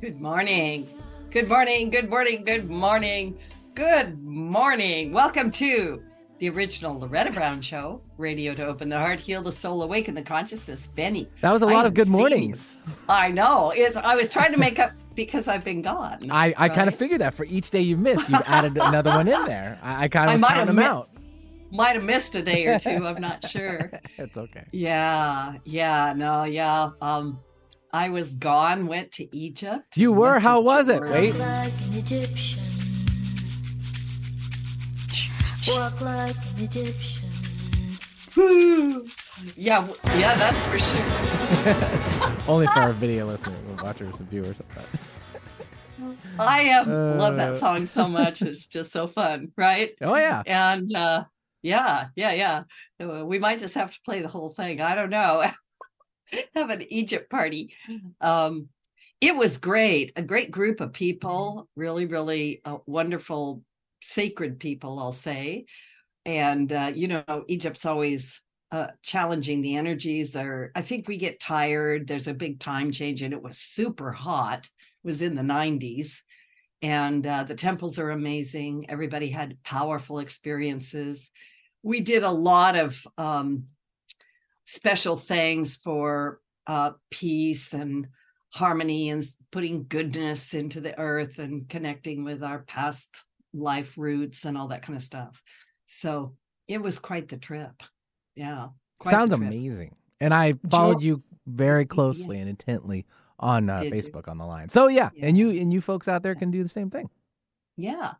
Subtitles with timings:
[0.00, 0.86] Good morning.
[1.30, 1.90] Good morning.
[1.90, 2.44] Good morning.
[2.44, 3.36] Good morning.
[3.74, 5.12] Good morning.
[5.12, 6.02] Welcome to
[6.38, 10.22] the original Loretta Brown Show, radio to open the heart, heal the soul, awaken the
[10.22, 10.86] consciousness.
[10.94, 11.28] Benny.
[11.40, 12.76] That was a lot of good mornings.
[13.08, 13.70] I know.
[13.70, 16.18] It, I was trying to make up because I've been gone.
[16.30, 16.74] I, I right?
[16.74, 19.80] kind of figured that for each day you've missed, you've added another one in there.
[19.82, 21.10] I, I kind of was counting them mi- out.
[21.72, 23.04] Might have missed a day or two.
[23.04, 23.90] I'm not sure.
[24.16, 24.64] it's okay.
[24.70, 25.56] Yeah.
[25.64, 26.14] Yeah.
[26.16, 26.44] No.
[26.44, 26.90] Yeah.
[27.02, 27.40] Um,
[27.92, 28.86] I was gone.
[28.86, 29.96] Went to Egypt.
[29.96, 30.38] You were.
[30.38, 31.02] How was it?
[31.02, 31.38] Wait.
[35.68, 37.28] Walk like an Egyptian.
[39.56, 42.48] yeah, yeah, that's for sure.
[42.48, 44.56] Only for our video listeners, watchers, and viewers.
[46.38, 48.42] I um, uh, love that song so much.
[48.42, 49.92] It's just so fun, right?
[50.00, 50.42] Oh yeah.
[50.46, 51.24] And uh,
[51.62, 52.62] yeah, yeah, yeah.
[53.02, 54.80] Uh, we might just have to play the whole thing.
[54.80, 55.44] I don't know.
[56.54, 57.74] have an Egypt party.
[58.20, 58.68] Um,
[59.20, 60.12] it was great.
[60.16, 61.68] A great group of people.
[61.76, 63.62] Really, really uh, wonderful
[64.00, 65.66] sacred people, I'll say.
[66.24, 71.40] And, uh, you know, Egypt's always uh, challenging the energies There, I think we get
[71.40, 72.06] tired.
[72.06, 74.66] There's a big time change, and it was super hot.
[74.66, 76.18] It was in the 90s.
[76.80, 78.86] And uh, the temples are amazing.
[78.88, 81.30] Everybody had powerful experiences.
[81.82, 83.64] We did a lot of um,
[84.68, 88.06] special things for uh, peace and
[88.50, 94.58] harmony and putting goodness into the earth and connecting with our past life roots and
[94.58, 95.42] all that kind of stuff.
[95.86, 96.34] So
[96.66, 97.82] it was quite the trip.
[98.36, 98.68] Yeah.
[99.08, 99.94] Sounds amazing.
[100.20, 102.42] And I followed you very closely yeah.
[102.42, 103.06] and intently
[103.38, 104.68] on uh, Facebook on the line.
[104.68, 107.08] So yeah, yeah, and you and you folks out there can do the same thing.
[107.78, 108.12] Yeah.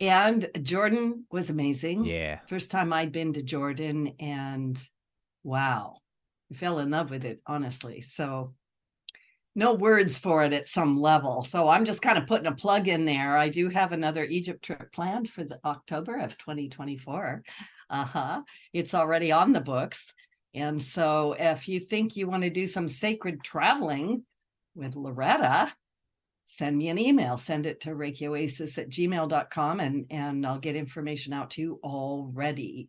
[0.00, 2.06] And Jordan was amazing.
[2.06, 2.38] Yeah.
[2.46, 4.80] First time I'd been to Jordan and
[5.42, 5.98] wow.
[6.50, 8.00] I fell in love with it honestly.
[8.00, 8.54] So
[9.54, 11.42] no words for it at some level.
[11.42, 13.36] So I'm just kind of putting a plug in there.
[13.36, 17.42] I do have another Egypt trip planned for the October of 2024.
[17.90, 18.42] Uh-huh.
[18.72, 20.06] It's already on the books.
[20.54, 24.24] And so if you think you want to do some sacred traveling
[24.74, 25.72] with Loretta,
[26.46, 27.36] send me an email.
[27.36, 32.88] Send it to ReikiOasis at gmail.com and, and I'll get information out to you already.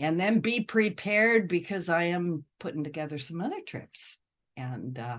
[0.00, 4.16] And then be prepared because I am putting together some other trips.
[4.56, 5.18] And uh,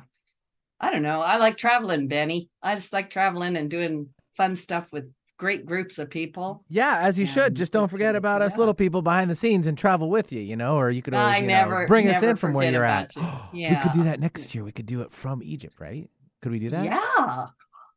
[0.79, 1.21] I don't know.
[1.21, 2.49] I like traveling, Benny.
[2.63, 5.05] I just like traveling and doing fun stuff with
[5.37, 6.63] great groups of people.
[6.67, 7.55] Yeah, as you and should.
[7.55, 10.55] Just don't forget about us little people behind the scenes and travel with you, you
[10.55, 13.15] know, or you could always you never, know, bring us in from where you're at.
[13.15, 13.21] You.
[13.53, 13.69] Yeah.
[13.75, 14.63] we could do that next year.
[14.63, 16.09] We could do it from Egypt, right?
[16.41, 16.85] Could we do that?
[16.85, 17.47] Yeah.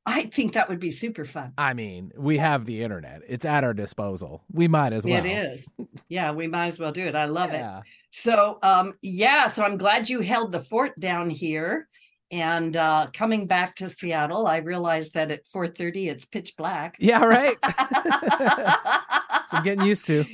[0.06, 1.54] I think that would be super fun.
[1.56, 3.22] I mean, we have the internet.
[3.26, 4.44] It's at our disposal.
[4.52, 5.24] We might as well.
[5.24, 5.66] It is.
[6.08, 7.14] Yeah, we might as well do it.
[7.14, 7.78] I love yeah.
[7.78, 7.84] it.
[8.10, 11.88] So, um yeah, so I'm glad you held the fort down here
[12.34, 16.96] and uh, coming back to Seattle, I realized that at 4:30 it's pitch black.
[16.98, 17.56] Yeah, right.
[19.48, 20.24] so I'm getting used to.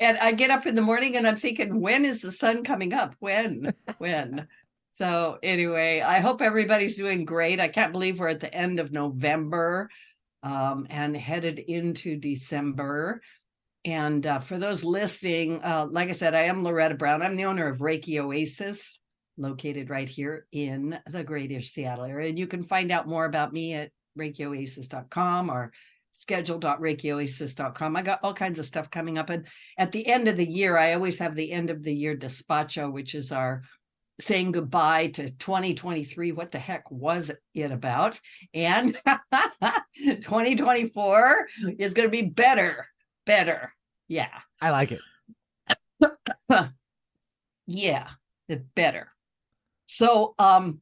[0.00, 2.92] And I get up in the morning and I'm thinking, when is the sun coming
[2.92, 3.14] up?
[3.20, 3.72] When?
[3.98, 4.48] When?
[4.94, 7.60] So anyway, I hope everybody's doing great.
[7.60, 9.90] I can't believe we're at the end of November
[10.44, 13.20] um, and headed into December.
[13.84, 17.22] And uh, for those listening, uh, like I said, I am Loretta Brown.
[17.22, 19.00] I'm the owner of Reiki Oasis
[19.36, 22.28] located right here in the greater Seattle area.
[22.28, 25.72] And you can find out more about me at reikioasis.com or
[26.12, 27.96] schedule.reikioasis.com.
[27.96, 29.28] I got all kinds of stuff coming up.
[29.28, 32.16] And at the end of the year, I always have the end of the year
[32.16, 33.62] despacho, which is our
[34.20, 36.32] saying goodbye to 2023.
[36.32, 38.20] What the heck was it about?
[38.52, 38.96] And
[39.96, 41.48] 2024
[41.78, 42.86] is going to be better,
[43.26, 43.72] better.
[44.08, 44.28] Yeah.
[44.60, 45.00] I like it.
[47.66, 48.08] yeah,
[48.48, 49.08] the better.
[49.86, 50.80] So um,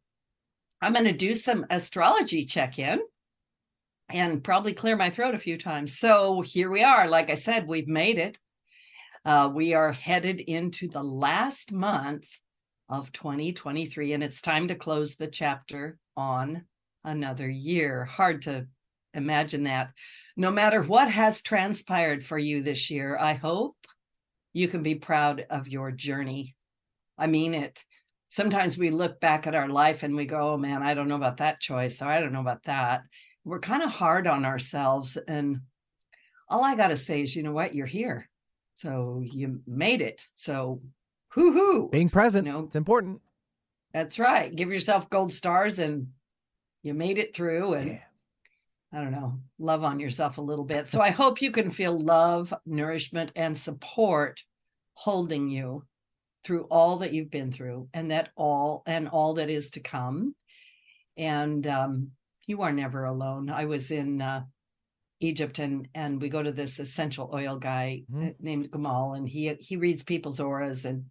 [0.80, 3.00] I'm going to do some astrology check in
[4.08, 5.98] and probably clear my throat a few times.
[5.98, 7.08] So here we are.
[7.08, 8.38] Like I said, we've made it.
[9.24, 12.26] Uh, we are headed into the last month
[12.92, 16.64] of 2023, and it's time to close the chapter on
[17.04, 18.04] another year.
[18.04, 18.66] Hard to
[19.14, 19.92] imagine that.
[20.36, 23.76] No matter what has transpired for you this year, I hope
[24.52, 26.54] you can be proud of your journey.
[27.18, 27.82] I mean it
[28.32, 31.16] sometimes we look back at our life and we go, oh man, I don't know
[31.16, 32.00] about that choice.
[32.00, 33.02] Or I don't know about that.
[33.44, 35.18] We're kind of hard on ourselves.
[35.28, 35.60] And
[36.48, 37.74] all I got to say is, you know what?
[37.74, 38.28] You're here.
[38.76, 40.18] So you made it.
[40.32, 40.80] So
[41.34, 41.88] hoo hoo.
[41.90, 42.46] Being present.
[42.46, 43.20] You know, it's important.
[43.92, 44.54] That's right.
[44.54, 46.08] Give yourself gold stars and
[46.82, 47.74] you made it through.
[47.74, 47.98] And yeah.
[48.92, 50.88] I don't know, love on yourself a little bit.
[50.88, 54.40] So I hope you can feel love, nourishment, and support
[54.94, 55.84] holding you
[56.44, 60.34] through all that you've been through and that all and all that is to come
[61.16, 62.10] and um,
[62.46, 63.48] you are never alone.
[63.50, 64.42] I was in uh,
[65.20, 68.30] Egypt and and we go to this essential oil guy mm-hmm.
[68.40, 71.06] named Gamal and he he reads people's auras and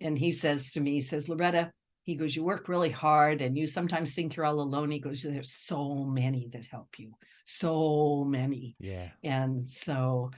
[0.00, 1.70] and he says to me, he says, Loretta,
[2.04, 4.90] he goes, you work really hard and you sometimes think you're all alone.
[4.90, 7.12] He goes, there's so many that help you,
[7.46, 8.76] so many.
[8.80, 9.08] Yeah.
[9.22, 10.30] And so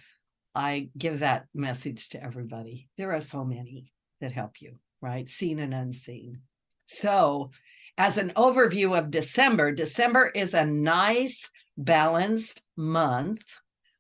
[0.55, 2.89] I give that message to everybody.
[2.99, 5.29] There are so many that help you, right?
[5.29, 6.41] Seen and unseen.
[6.89, 7.53] So
[7.97, 13.45] as an overview of December, December is a nice, balanced month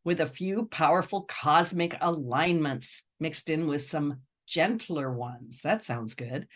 [0.04, 4.16] with a few powerful cosmic alignments mixed in with some
[4.50, 5.60] gentler ones.
[5.62, 6.48] That sounds good.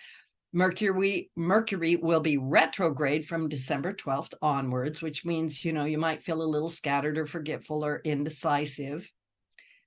[0.52, 6.22] Mercury Mercury will be retrograde from December 12th onwards, which means you know you might
[6.22, 9.10] feel a little scattered or forgetful or indecisive.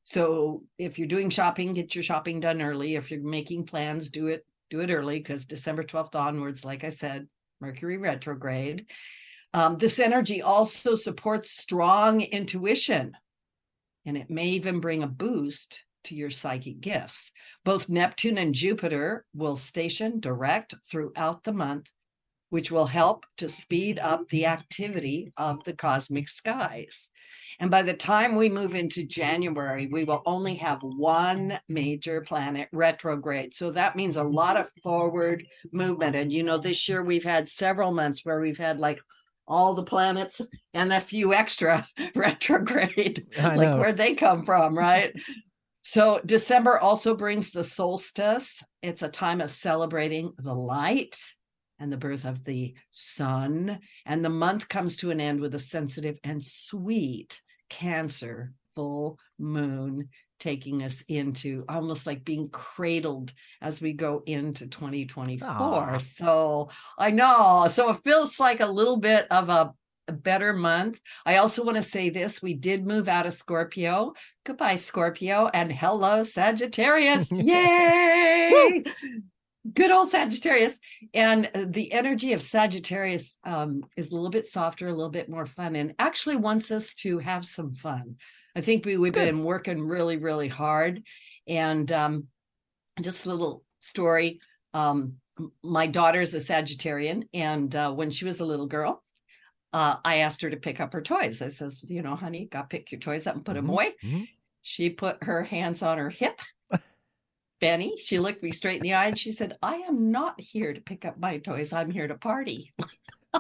[0.04, 2.96] So if you're doing shopping, get your shopping done early.
[2.96, 6.90] If you're making plans, do it do it early because December 12th onwards, like I
[6.90, 7.28] said,
[7.62, 8.88] Mercury retrograde.
[9.54, 13.16] Um, this energy also supports strong intuition,
[14.06, 17.32] and it may even bring a boost to your psychic gifts.
[17.64, 21.90] Both Neptune and Jupiter will station direct throughout the month,
[22.50, 27.10] which will help to speed up the activity of the cosmic skies.
[27.60, 32.70] And by the time we move into January, we will only have one major planet
[32.72, 33.54] retrograde.
[33.54, 36.16] So that means a lot of forward movement.
[36.16, 39.00] And, you know, this year we've had several months where we've had like
[39.48, 40.42] all the planets
[40.74, 43.26] and a few extra retrograde.
[43.38, 45.14] like where'd they come from, right?
[45.90, 48.62] So December also brings the solstice.
[48.82, 51.18] It's a time of celebrating the light
[51.80, 53.80] and the birth of the sun.
[54.06, 60.10] And the month comes to an end with a sensitive and sweet Cancer full moon
[60.42, 63.32] taking us into almost like being cradled
[63.62, 65.48] as we go into 2024.
[65.48, 66.18] Aww.
[66.18, 67.68] So I know.
[67.72, 69.74] So it feels like a little bit of a,
[70.08, 71.00] a better month.
[71.26, 74.14] I also want to say this we did move out of Scorpio.
[74.46, 77.30] Goodbye, Scorpio, and hello, Sagittarius.
[77.32, 78.84] Yay!
[79.74, 80.76] good old Sagittarius.
[81.14, 85.46] And the energy of Sagittarius um, is a little bit softer, a little bit more
[85.46, 88.16] fun, and actually wants us to have some fun.
[88.56, 91.04] I think we, we've been working really, really hard.
[91.48, 92.28] And um,
[93.02, 94.40] just a little story.
[94.74, 95.16] Um,
[95.64, 99.04] my daughter's a Sagittarian, and uh, when she was a little girl,
[99.74, 101.42] uh, I asked her to pick up her toys.
[101.42, 103.66] I says, you know, honey, got pick your toys up and put mm-hmm.
[103.66, 103.94] them away.
[104.04, 104.24] Mm-hmm.
[104.62, 106.40] She put her hands on her hip
[107.60, 110.74] Benny, she looked me straight in the eye and she said, I am not here
[110.74, 111.74] to pick up my toys.
[111.74, 112.72] I'm here to party.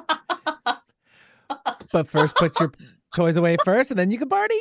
[1.91, 2.71] but first, put your
[3.15, 4.59] toys away first and then you can party.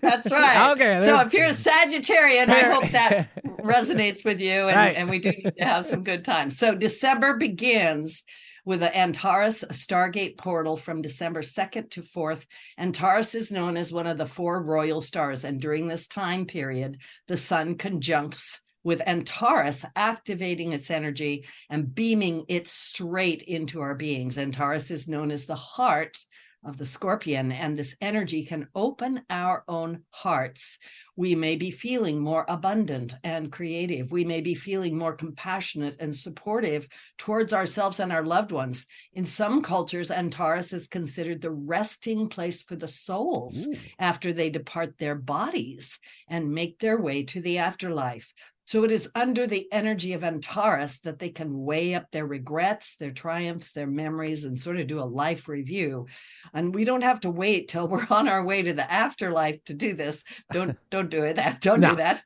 [0.00, 0.70] That's right.
[0.76, 1.04] okay.
[1.04, 3.28] So if you're a Sagittarian, I hope that
[3.58, 4.96] resonates with you and, right.
[4.96, 6.56] and we do need to have some good times.
[6.56, 8.22] So December begins
[8.64, 12.44] with the Antares Stargate portal from December 2nd to 4th.
[12.78, 15.44] Antares is known as one of the four royal stars.
[15.44, 22.44] And during this time period, the sun conjuncts with Antares activating its energy and beaming
[22.48, 24.38] it straight into our beings.
[24.38, 26.18] Antares is known as the heart
[26.64, 30.78] of the scorpion, and this energy can open our own hearts.
[31.16, 34.12] We may be feeling more abundant and creative.
[34.12, 36.88] We may be feeling more compassionate and supportive
[37.18, 38.86] towards ourselves and our loved ones.
[39.12, 43.76] In some cultures, Antares is considered the resting place for the souls Ooh.
[43.98, 48.32] after they depart their bodies and make their way to the afterlife.
[48.64, 52.96] So it is under the energy of Antares that they can weigh up their regrets,
[52.96, 56.06] their triumphs, their memories, and sort of do a life review.
[56.54, 59.74] And we don't have to wait till we're on our way to the afterlife to
[59.74, 60.22] do this.
[60.52, 61.36] Don't don't do it.
[61.36, 61.90] That don't no.
[61.90, 62.22] do that.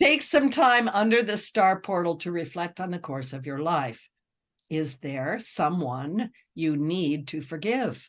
[0.00, 4.08] Take some time under the star portal to reflect on the course of your life.
[4.68, 8.08] Is there someone you need to forgive?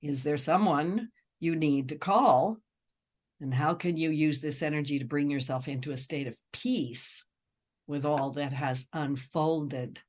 [0.00, 1.08] Is there someone
[1.40, 2.58] you need to call
[3.42, 7.24] and how can you use this energy to bring yourself into a state of peace
[7.88, 10.00] with all that has unfolded?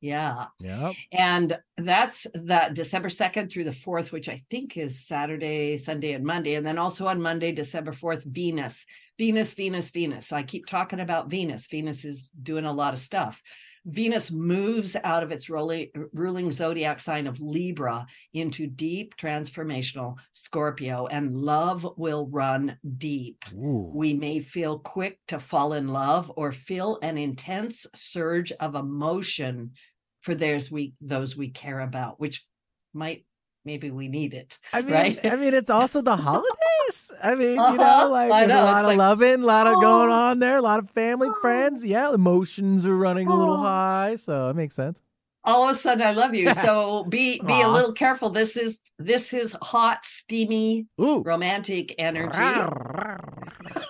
[0.00, 0.46] Yeah.
[0.60, 0.92] Yeah.
[1.12, 6.24] And that's that December 2nd through the 4th, which I think is Saturday, Sunday, and
[6.24, 6.54] Monday.
[6.54, 8.86] And then also on Monday, December 4th, Venus.
[9.18, 10.32] Venus, Venus, Venus.
[10.32, 11.66] I keep talking about Venus.
[11.66, 13.42] Venus is doing a lot of stuff.
[13.86, 21.34] Venus moves out of its ruling zodiac sign of Libra into deep transformational Scorpio, and
[21.34, 23.42] love will run deep.
[23.54, 23.90] Ooh.
[23.94, 29.72] We may feel quick to fall in love or feel an intense surge of emotion
[30.22, 32.46] for those we those we care about, which
[32.92, 33.24] might
[33.64, 34.58] maybe we need it.
[34.72, 35.26] I mean, right?
[35.26, 37.12] I mean, it's also the holidays.
[37.22, 37.72] I mean, uh-huh.
[37.72, 38.62] you know, like there's know.
[38.62, 40.78] a lot it's of like, loving, a lot of oh, going on there, a lot
[40.78, 41.84] of family, oh, friends.
[41.84, 45.02] Yeah, emotions are running oh, a little high, so it makes sense.
[45.44, 46.52] all of a sudden I love you.
[46.60, 47.64] So be be Aww.
[47.64, 48.30] a little careful.
[48.30, 51.22] This is this is hot, steamy, Ooh.
[51.22, 52.38] romantic energy.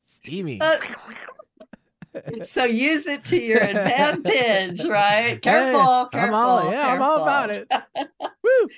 [0.00, 0.60] steamy.
[0.60, 0.76] Uh,
[2.42, 5.40] so use it to your advantage, right?
[5.40, 6.20] Careful, hey, careful.
[6.20, 6.92] I'm all, yeah, careful.
[6.92, 7.70] I'm all about it.
[8.42, 8.68] Woo.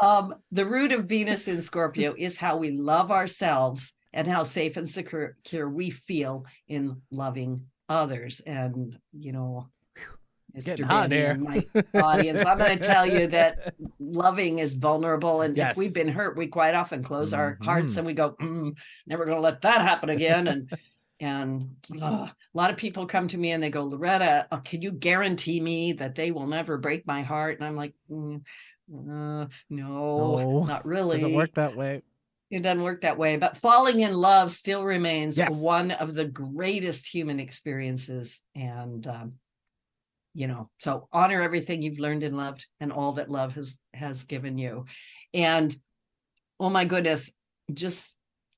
[0.00, 4.76] Um, the root of Venus in Scorpio is how we love ourselves and how safe
[4.76, 5.36] and secure
[5.68, 8.40] we feel in loving others.
[8.40, 9.68] And you know,
[10.56, 10.84] Mr.
[10.84, 11.36] hot here.
[11.36, 15.72] my audience, I'm going to tell you that loving is vulnerable, and yes.
[15.72, 17.40] if we've been hurt, we quite often close mm-hmm.
[17.40, 18.76] our hearts and we go, mm,
[19.06, 20.70] "Never going to let that happen again." And
[21.20, 24.82] and uh, a lot of people come to me and they go, "Loretta, uh, can
[24.82, 28.42] you guarantee me that they will never break my heart?" And I'm like, mm,
[28.92, 31.18] uh, no, no, not really.
[31.18, 32.02] It doesn't work that way.
[32.50, 33.36] It doesn't work that way.
[33.36, 35.56] But falling in love still remains yes.
[35.56, 38.40] one of the greatest human experiences.
[38.54, 39.32] And um,
[40.34, 44.24] you know, so honor everything you've learned and loved and all that love has has
[44.24, 44.84] given you.
[45.32, 45.74] And
[46.60, 47.30] oh my goodness,
[47.72, 48.13] just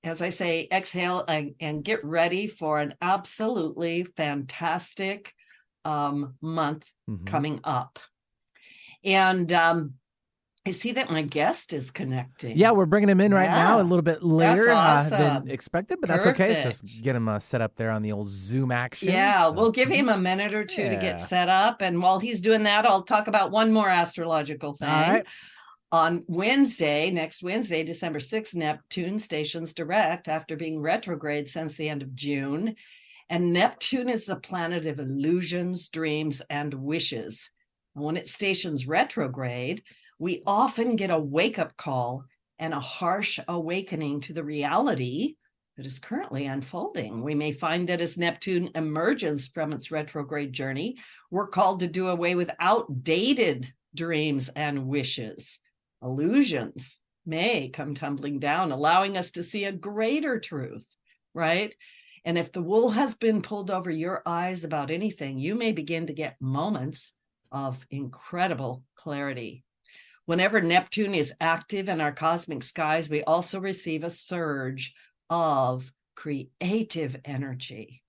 [0.06, 5.34] as I say, exhale and, and get ready for an absolutely fantastic
[5.84, 7.24] um, month mm-hmm.
[7.24, 7.98] coming up.
[9.04, 9.94] And um,
[10.66, 12.56] I see that my guest is connecting.
[12.56, 13.54] Yeah, we're bringing him in right yeah.
[13.54, 15.12] now a little bit later awesome.
[15.12, 16.38] uh, than expected, but Perfect.
[16.38, 16.62] that's okay.
[16.62, 19.08] just get him uh, set up there on the old Zoom action.
[19.08, 19.52] Yeah, so.
[19.52, 20.94] we'll give him a minute or two yeah.
[20.94, 21.82] to get set up.
[21.82, 25.22] And while he's doing that, I'll talk about one more astrological thing.
[25.92, 32.02] On Wednesday, next Wednesday, December 6th, Neptune stations direct after being retrograde since the end
[32.02, 32.74] of June.
[33.28, 37.48] And Neptune is the planet of illusions, dreams, and wishes.
[37.94, 39.82] When it stations retrograde,
[40.18, 42.24] we often get a wake up call
[42.58, 45.36] and a harsh awakening to the reality
[45.76, 47.22] that is currently unfolding.
[47.22, 50.96] We may find that as Neptune emerges from its retrograde journey,
[51.30, 55.60] we're called to do away with outdated dreams and wishes.
[56.06, 60.86] Illusions may come tumbling down, allowing us to see a greater truth,
[61.34, 61.74] right?
[62.24, 66.06] And if the wool has been pulled over your eyes about anything, you may begin
[66.06, 67.12] to get moments
[67.50, 69.64] of incredible clarity.
[70.26, 74.94] Whenever Neptune is active in our cosmic skies, we also receive a surge
[75.28, 78.02] of creative energy.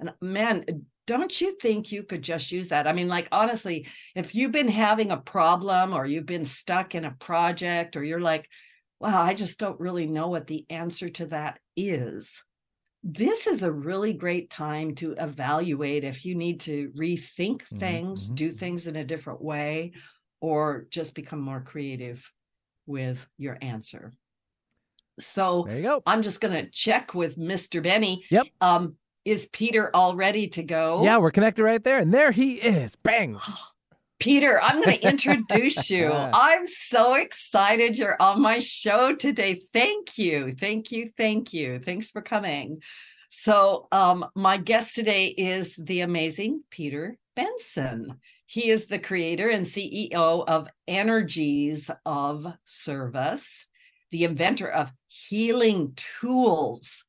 [0.00, 2.86] And man, don't you think you could just use that?
[2.86, 7.06] I mean, like, honestly, if you've been having a problem or you've been stuck in
[7.06, 8.46] a project or you're like,
[9.00, 12.42] wow, I just don't really know what the answer to that is.
[13.02, 18.34] This is a really great time to evaluate if you need to rethink things, mm-hmm.
[18.34, 19.92] do things in a different way,
[20.42, 22.30] or just become more creative
[22.86, 24.12] with your answer.
[25.20, 26.02] So there you go.
[26.04, 27.82] I'm just going to check with Mr.
[27.82, 28.26] Benny.
[28.30, 28.46] Yep.
[28.60, 28.96] Um,
[29.28, 31.04] is Peter all ready to go?
[31.04, 31.98] Yeah, we're connected right there.
[31.98, 32.96] And there he is.
[32.96, 33.38] Bang.
[34.18, 36.10] Peter, I'm going to introduce you.
[36.12, 39.62] I'm so excited you're on my show today.
[39.72, 40.56] Thank you.
[40.58, 41.12] Thank you.
[41.16, 41.78] Thank you.
[41.78, 42.82] Thanks for coming.
[43.30, 48.18] So, um, my guest today is the amazing Peter Benson.
[48.46, 53.66] He is the creator and CEO of Energies of Service,
[54.10, 57.04] the inventor of healing tools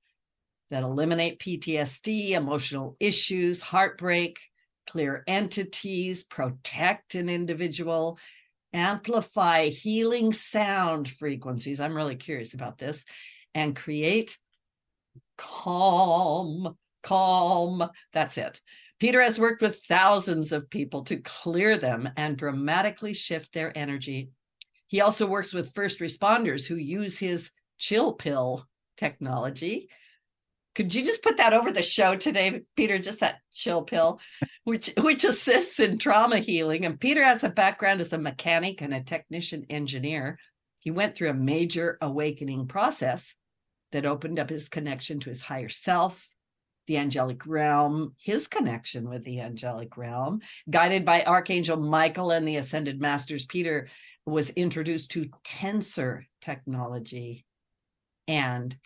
[0.69, 4.39] that eliminate PTSD, emotional issues, heartbreak,
[4.87, 8.17] clear entities, protect an individual,
[8.73, 11.79] amplify healing sound frequencies.
[11.79, 13.03] I'm really curious about this,
[13.53, 14.37] and create
[15.37, 17.89] calm, calm.
[18.13, 18.61] That's it.
[18.99, 24.29] Peter has worked with thousands of people to clear them and dramatically shift their energy.
[24.87, 29.89] He also works with first responders who use his chill pill technology.
[30.79, 32.97] Could you just put that over the show today, Peter?
[32.97, 34.21] Just that chill pill,
[34.63, 36.85] which which assists in trauma healing.
[36.85, 40.39] And Peter has a background as a mechanic and a technician engineer.
[40.77, 43.35] He went through a major awakening process
[43.91, 46.25] that opened up his connection to his higher self,
[46.87, 52.55] the angelic realm, his connection with the angelic realm, guided by Archangel Michael and the
[52.55, 53.89] Ascended Masters, Peter
[54.25, 57.45] was introduced to tensor technology
[58.29, 58.77] and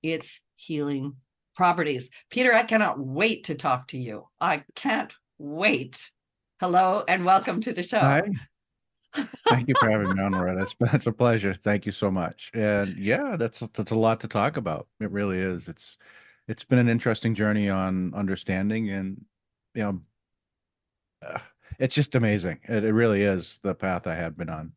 [0.00, 1.16] its healing
[1.60, 2.08] properties.
[2.30, 4.26] Peter, I cannot wait to talk to you.
[4.40, 6.10] I can't wait.
[6.58, 8.00] Hello and welcome to the show.
[8.00, 8.22] Hi.
[9.46, 10.62] Thank you for having me on, Loretta.
[10.62, 11.52] It's, it's a pleasure.
[11.52, 12.50] Thank you so much.
[12.54, 14.88] And yeah, that's that's a lot to talk about.
[15.00, 15.68] It really is.
[15.68, 15.98] It's
[16.48, 19.22] it's been an interesting journey on understanding and
[19.74, 20.00] you know
[21.20, 21.40] uh,
[21.78, 24.72] it's just amazing it, it really is the path i have been on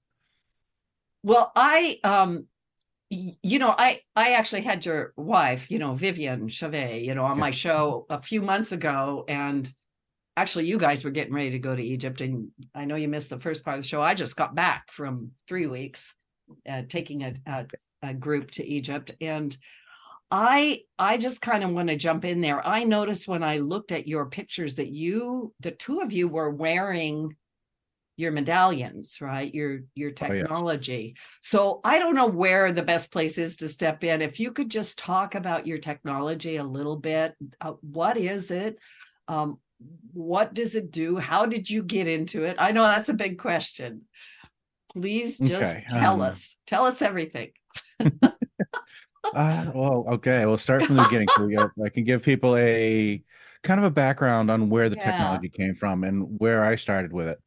[1.23, 2.45] well i um
[3.41, 7.37] you know i i actually had your wife you know vivian chavet you know on
[7.37, 9.71] my show a few months ago and
[10.37, 13.29] actually you guys were getting ready to go to Egypt and I know you missed
[13.29, 14.01] the first part of the show.
[14.01, 16.13] I just got back from 3 weeks
[16.69, 17.65] uh, taking a, a,
[18.01, 19.55] a group to Egypt and
[20.31, 22.65] I I just kind of want to jump in there.
[22.65, 26.49] I noticed when I looked at your pictures that you the two of you were
[26.49, 27.35] wearing
[28.15, 29.53] your medallions, right?
[29.53, 31.15] Your your technology.
[31.15, 31.49] Oh, yes.
[31.49, 34.21] So I don't know where the best place is to step in.
[34.21, 38.77] If you could just talk about your technology a little bit, uh, what is it?
[39.27, 39.57] Um,
[40.13, 41.17] what does it do?
[41.17, 42.57] How did you get into it?
[42.59, 44.03] I know that's a big question.
[44.91, 46.55] Please just okay, tell um, us.
[46.67, 47.49] Tell us everything.
[47.99, 48.31] uh,
[49.73, 50.45] well, okay.
[50.45, 51.27] We'll start from the beginning.
[51.35, 51.49] So
[51.83, 53.23] I can give people a
[53.63, 55.11] kind of a background on where the yeah.
[55.11, 57.39] technology came from and where I started with it.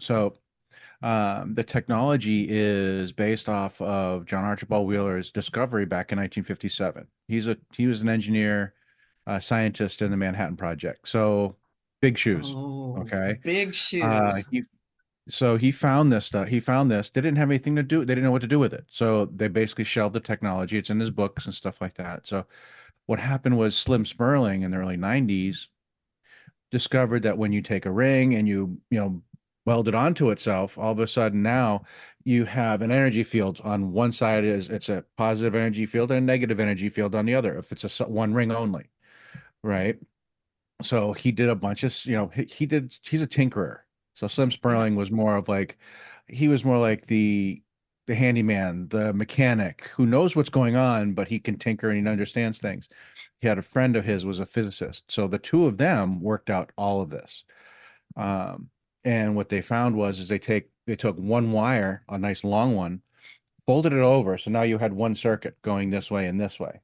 [0.00, 0.34] So
[1.02, 7.06] um, the technology is based off of John Archibald Wheeler's discovery back in 1957.
[7.28, 8.74] He's a he was an engineer,
[9.26, 11.08] uh, scientist in the Manhattan Project.
[11.08, 11.56] So
[12.00, 12.46] big shoes.
[12.48, 14.02] Oh, okay, big uh, shoes.
[14.02, 14.62] Uh, he,
[15.28, 16.48] so he found this stuff.
[16.48, 17.10] He found this.
[17.10, 18.00] They didn't have anything to do.
[18.04, 18.86] They didn't know what to do with it.
[18.88, 20.78] So they basically shelved the technology.
[20.78, 22.26] It's in his books and stuff like that.
[22.26, 22.46] So
[23.06, 25.68] what happened was Slim Spurling in the early 90s
[26.70, 29.22] discovered that when you take a ring and you you know
[29.68, 31.82] welded onto itself, all of a sudden now
[32.24, 36.18] you have an energy field on one side is it's a positive energy field and
[36.18, 38.86] a negative energy field on the other if it's a one ring only,
[39.62, 39.98] right?
[40.82, 43.80] So he did a bunch of you know he, he did he's a tinkerer.
[44.14, 45.76] So Slim Spurling was more of like
[46.28, 47.62] he was more like the
[48.06, 52.10] the handyman, the mechanic who knows what's going on, but he can tinker and he
[52.10, 52.88] understands things.
[53.42, 56.48] He had a friend of his was a physicist, so the two of them worked
[56.48, 57.44] out all of this.
[58.16, 58.70] Um,
[59.08, 62.76] and what they found was is they take they took one wire, a nice long
[62.76, 63.00] one,
[63.66, 66.80] folded it over, so now you had one circuit going this way and this way,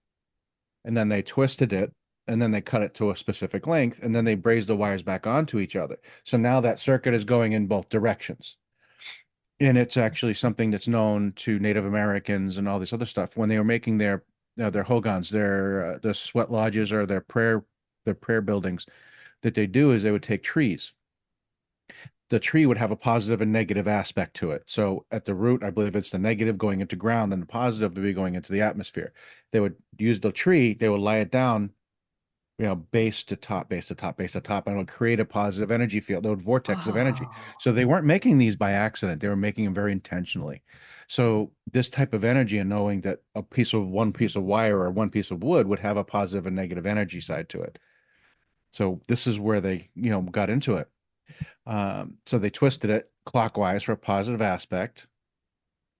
[0.87, 1.93] and then they twisted it,
[2.27, 5.03] and then they cut it to a specific length, and then they brazed the wires
[5.03, 5.99] back onto each other.
[6.25, 8.57] So now that circuit is going in both directions.
[9.61, 13.51] And it's actually something that's known to Native Americans and all this other stuff when
[13.51, 14.25] they were making their
[14.61, 17.65] uh, their hogans, their uh, the sweat lodges or their prayer
[18.07, 18.87] their prayer buildings.
[19.43, 20.95] That they do is they would take trees
[22.31, 24.65] the tree would have a positive and negative aspect to it.
[24.67, 27.95] So at the root, I believe it's the negative going into ground and the positive
[27.95, 29.13] would be going into the atmosphere.
[29.53, 31.71] They would use the tree, they would lie it down,
[32.59, 35.21] you know, base to top, base to top, base to top, and it would create
[35.21, 36.25] a positive energy field.
[36.25, 36.91] Would vortex oh.
[36.91, 37.25] of energy.
[37.27, 37.37] Oh.
[37.61, 39.21] So they weren't making these by accident.
[39.21, 40.63] They were making them very intentionally.
[41.09, 44.79] So this type of energy and knowing that a piece of one piece of wire
[44.79, 47.79] or one piece of wood would have a positive and negative energy side to it.
[48.71, 50.89] So this is where they, you know, got into it.
[51.67, 55.07] Um, so they twisted it clockwise for a positive aspect,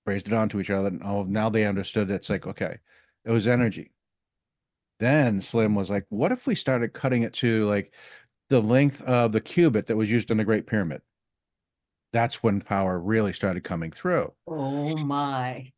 [0.07, 0.89] raised it onto each other.
[0.89, 2.79] And oh, now they understood it's like, okay,
[3.25, 3.93] it was energy.
[5.01, 7.93] Then Slim was like, what if we started cutting it to like
[8.51, 11.03] the length of the cubit that was used in the Great Pyramid?
[12.13, 14.33] That's when power really started coming through.
[14.47, 15.73] Oh my.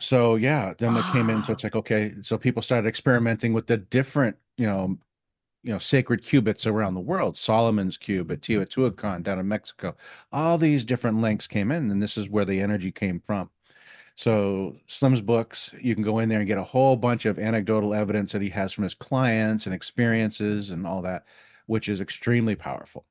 [0.00, 1.44] So yeah, then it came in.
[1.44, 4.96] So it's like, okay, so people started experimenting with the different, you know,
[5.62, 9.96] you know sacred cubits around the world solomon's cube at teotihuacan down in mexico.
[10.32, 13.50] All these different links came in and this is where the energy came from.
[14.16, 17.94] So slim's books you can go in there and get a whole bunch of anecdotal
[17.94, 21.24] evidence that he has from his clients and experiences and all that
[21.66, 23.06] which is extremely powerful.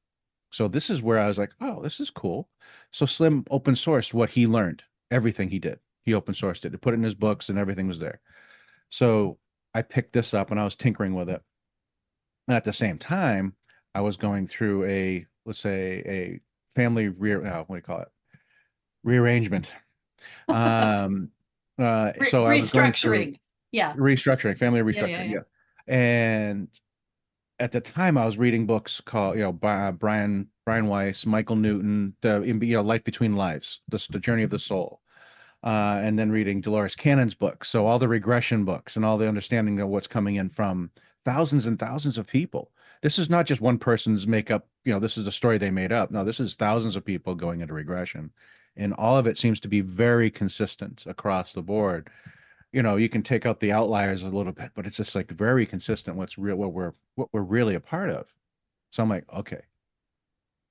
[0.51, 2.49] So this is where i was like oh this is cool.
[2.91, 5.79] So slim open sourced what he learned everything he did.
[6.03, 6.71] He open sourced it.
[6.71, 8.19] To put it in his books and everything was there.
[8.89, 9.37] So
[9.73, 11.41] i picked this up and i was tinkering with it
[12.51, 13.55] at the same time,
[13.93, 16.39] I was going through a let's say a
[16.75, 18.09] family re uh, what do you call it
[19.03, 19.73] rearrangement.
[20.47, 21.29] Um,
[21.79, 23.39] uh, so Re- restructuring,
[23.71, 25.39] yeah, restructuring, family restructuring, yeah, yeah, yeah.
[25.87, 25.95] yeah.
[25.95, 26.67] And
[27.57, 31.55] at the time, I was reading books called you know by Brian Brian Weiss, Michael
[31.55, 35.01] Newton, the you know Life Between Lives, the, the Journey of the Soul.
[35.63, 37.69] Uh, and then reading Dolores Cannon's books.
[37.69, 40.89] So all the regression books and all the understanding of what's coming in from
[41.25, 42.71] thousands and thousands of people.
[43.01, 45.91] This is not just one person's makeup, you know, this is a story they made
[45.91, 46.11] up.
[46.11, 48.31] No, this is thousands of people going into regression.
[48.77, 52.09] And all of it seems to be very consistent across the board.
[52.71, 55.29] You know, you can take out the outliers a little bit, but it's just like
[55.31, 58.27] very consistent what's real what we're what we're really a part of.
[58.91, 59.61] So I'm like, okay.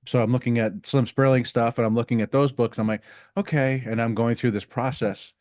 [0.07, 2.79] So I'm looking at Slim Spurling stuff and I'm looking at those books.
[2.79, 3.03] I'm like,
[3.37, 3.83] okay.
[3.85, 5.33] And I'm going through this process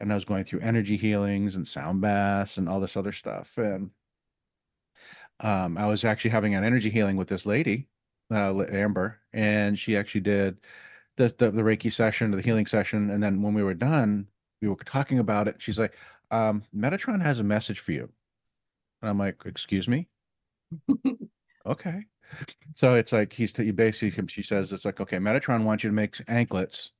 [0.00, 3.58] and I was going through energy healings and sound baths and all this other stuff.
[3.58, 3.90] And
[5.40, 7.88] um, I was actually having an energy healing with this lady,
[8.32, 10.58] uh, Amber, and she actually did
[11.16, 14.28] the, the, the Reiki session, the healing session, and then when we were done,
[14.62, 15.56] we were talking about it.
[15.60, 15.94] She's like,
[16.30, 18.10] um, "Metatron has a message for you,"
[19.02, 20.08] and I'm like, "Excuse me."
[21.66, 22.04] okay.
[22.76, 25.94] So it's like he's he basically she says it's like okay, Metatron wants you to
[25.96, 26.92] make anklets.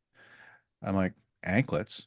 [0.82, 2.06] I'm like anklets.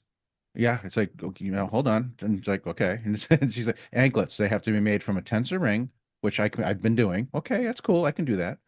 [0.56, 4.38] Yeah, it's like you know, hold on, and it's like okay, and she's like anklets.
[4.38, 7.28] They have to be made from a tensor ring, which I I've been doing.
[7.34, 8.06] Okay, that's cool.
[8.06, 8.60] I can do that.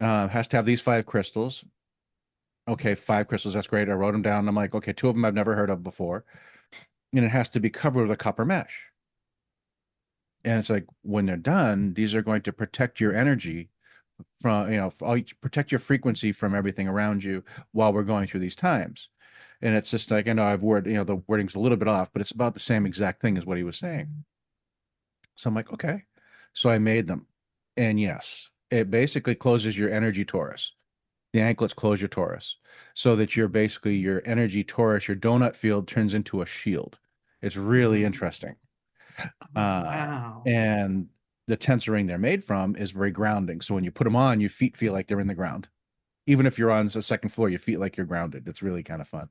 [0.00, 1.64] Uh, has to have these five crystals.
[2.68, 3.54] Okay, five crystals.
[3.54, 3.88] That's great.
[3.88, 4.48] I wrote them down.
[4.48, 6.24] I'm like, okay, two of them I've never heard of before,
[7.14, 8.86] and it has to be covered with a copper mesh.
[10.44, 13.70] And it's like when they're done, these are going to protect your energy
[14.40, 14.92] from you know
[15.40, 19.08] protect your frequency from everything around you while we're going through these times.
[19.62, 21.88] And it's just like I know I've word you know the wording's a little bit
[21.88, 24.24] off, but it's about the same exact thing as what he was saying.
[25.36, 26.04] So I'm like, okay.
[26.56, 27.26] So I made them,
[27.76, 30.70] and yes, it basically closes your energy torus.
[31.34, 32.54] The anklets close your torus
[32.94, 36.98] so that you're basically your energy torus, your donut field turns into a shield.
[37.42, 38.06] It's really mm.
[38.06, 38.56] interesting.
[39.18, 39.24] Oh,
[39.60, 40.42] uh, wow.
[40.46, 41.08] And
[41.46, 43.60] the tensor ring they're made from is very grounding.
[43.60, 45.68] So when you put them on, your feet feel like they're in the ground.
[46.26, 48.48] Even if you're on the second floor, you feel like you're grounded.
[48.48, 49.28] It's really kind of fun.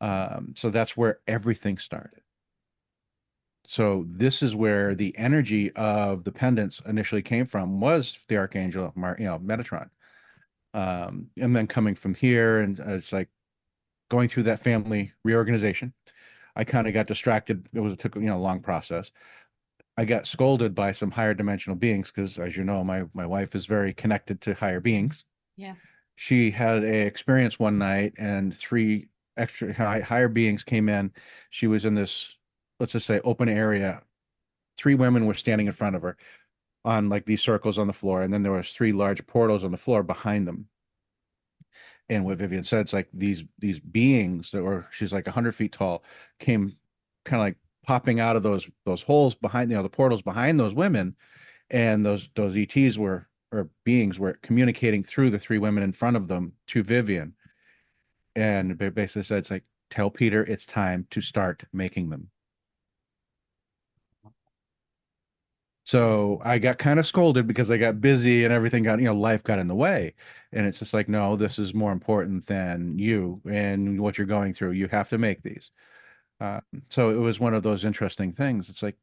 [0.00, 2.20] Um, so that's where everything started.
[3.66, 8.92] So this is where the energy of the pendants initially came from was the archangel,
[8.96, 9.88] you know, Metatron,
[10.74, 13.30] um, and then coming from here, and it's like
[14.10, 15.94] going through that family reorganization.
[16.56, 17.68] I kind of got distracted.
[17.72, 19.10] It was it took you know a long process.
[19.96, 23.54] I got scolded by some higher dimensional beings because, as you know, my my wife
[23.54, 25.24] is very connected to higher beings.
[25.56, 25.74] Yeah.
[26.16, 31.12] She had a experience one night, and three extra high, higher beings came in.
[31.50, 32.36] She was in this
[32.80, 34.02] let's just say open area
[34.76, 36.16] three women were standing in front of her
[36.84, 39.70] on like these circles on the floor and then there was three large portals on
[39.70, 40.66] the floor behind them.
[42.08, 45.72] And what vivian said it's like these these beings that were she's like 100 feet
[45.72, 46.04] tall
[46.38, 46.76] came
[47.24, 50.60] kind of like popping out of those those holes behind you know the portals behind
[50.60, 51.16] those women
[51.70, 56.16] and those those ets were or beings were communicating through the three women in front
[56.16, 57.34] of them to vivian.
[58.36, 62.28] And basically said it's like tell peter it's time to start making them
[65.84, 69.14] So I got kind of scolded because I got busy and everything got, you know,
[69.14, 70.14] life got in the way.
[70.50, 74.54] And it's just like, no, this is more important than you and what you're going
[74.54, 74.72] through.
[74.72, 75.70] You have to make these.
[76.40, 78.70] Uh, so it was one of those interesting things.
[78.70, 78.96] It's like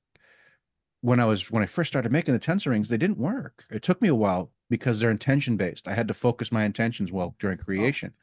[1.02, 3.64] when I was, when I first started making the tensor rings, they didn't work.
[3.70, 5.88] It took me a while because they're intention based.
[5.88, 8.14] I had to focus my intentions well during oh, creation.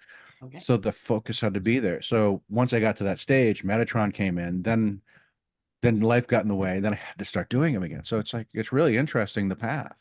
[0.42, 0.58] Oh, okay.
[0.58, 2.02] So the focus had to be there.
[2.02, 5.00] So once I got to that stage, Metatron came in, then
[5.82, 6.80] then life got in the way.
[6.80, 8.04] Then I had to start doing them again.
[8.04, 9.94] So it's like it's really interesting the path.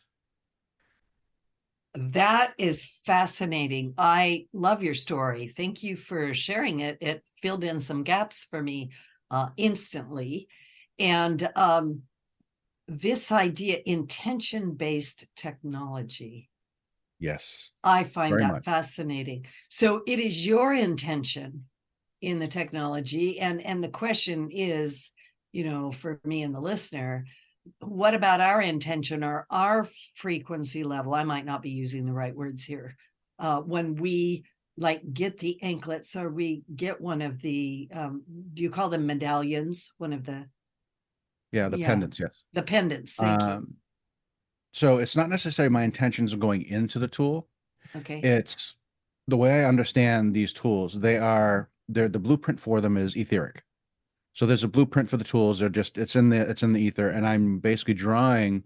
[1.93, 3.95] That is fascinating.
[3.97, 5.47] I love your story.
[5.47, 6.97] Thank you for sharing it.
[7.01, 8.91] It filled in some gaps for me
[9.31, 10.47] uh, instantly.
[10.99, 12.03] And um,
[12.87, 16.49] this idea, intention based technology.
[17.19, 17.71] Yes.
[17.83, 18.63] I find that much.
[18.65, 19.47] fascinating.
[19.69, 21.65] So it is your intention
[22.21, 23.39] in the technology.
[23.39, 25.11] And, and the question is
[25.57, 27.25] you know, for me and the listener,
[27.79, 31.15] what about our intention or our frequency level?
[31.15, 32.95] I might not be using the right words here.
[33.39, 34.43] Uh, when we
[34.77, 38.21] like get the anklets or we get one of the um,
[38.53, 39.91] do you call them medallions?
[39.97, 40.45] One of the
[41.51, 42.35] yeah, the yeah, pendants, yes.
[42.53, 43.75] The pendants, thank um, you.
[44.73, 47.47] So it's not necessarily my intentions of going into the tool.
[47.95, 48.19] Okay.
[48.21, 48.75] It's
[49.27, 53.63] the way I understand these tools, they are they're the blueprint for them is etheric.
[54.37, 55.57] So there's a blueprint for the tools.
[55.57, 58.61] They're just it's in the it's in the ether, and I'm basically drawing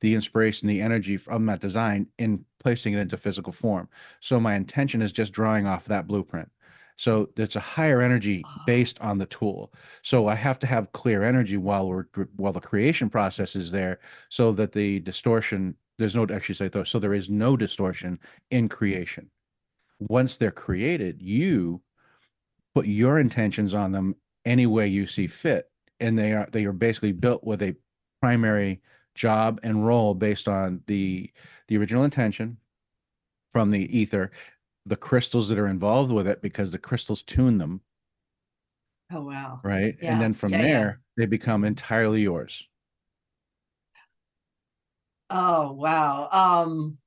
[0.00, 3.88] the inspiration, the energy from that design, in placing it into physical form.
[4.18, 6.50] So my intention is just drawing off that blueprint.
[6.96, 8.64] So it's a higher energy ah.
[8.66, 9.72] based on the tool.
[10.02, 14.00] So I have to have clear energy while we're while the creation process is there,
[14.28, 18.18] so that the distortion there's no actually say though so there is no distortion
[18.50, 19.30] in creation.
[20.00, 21.80] Once they're created, you
[22.74, 25.70] put your intentions on them any way you see fit.
[26.00, 27.76] And they are they are basically built with a
[28.20, 28.80] primary
[29.14, 31.30] job and role based on the
[31.68, 32.56] the original intention
[33.52, 34.30] from the ether
[34.86, 37.80] the crystals that are involved with it because the crystals tune them.
[39.12, 39.60] Oh wow.
[39.62, 39.96] Right?
[40.00, 40.12] Yeah.
[40.12, 41.22] and then from yeah, there yeah.
[41.22, 42.66] they become entirely yours.
[45.30, 46.28] Oh wow.
[46.30, 46.98] Um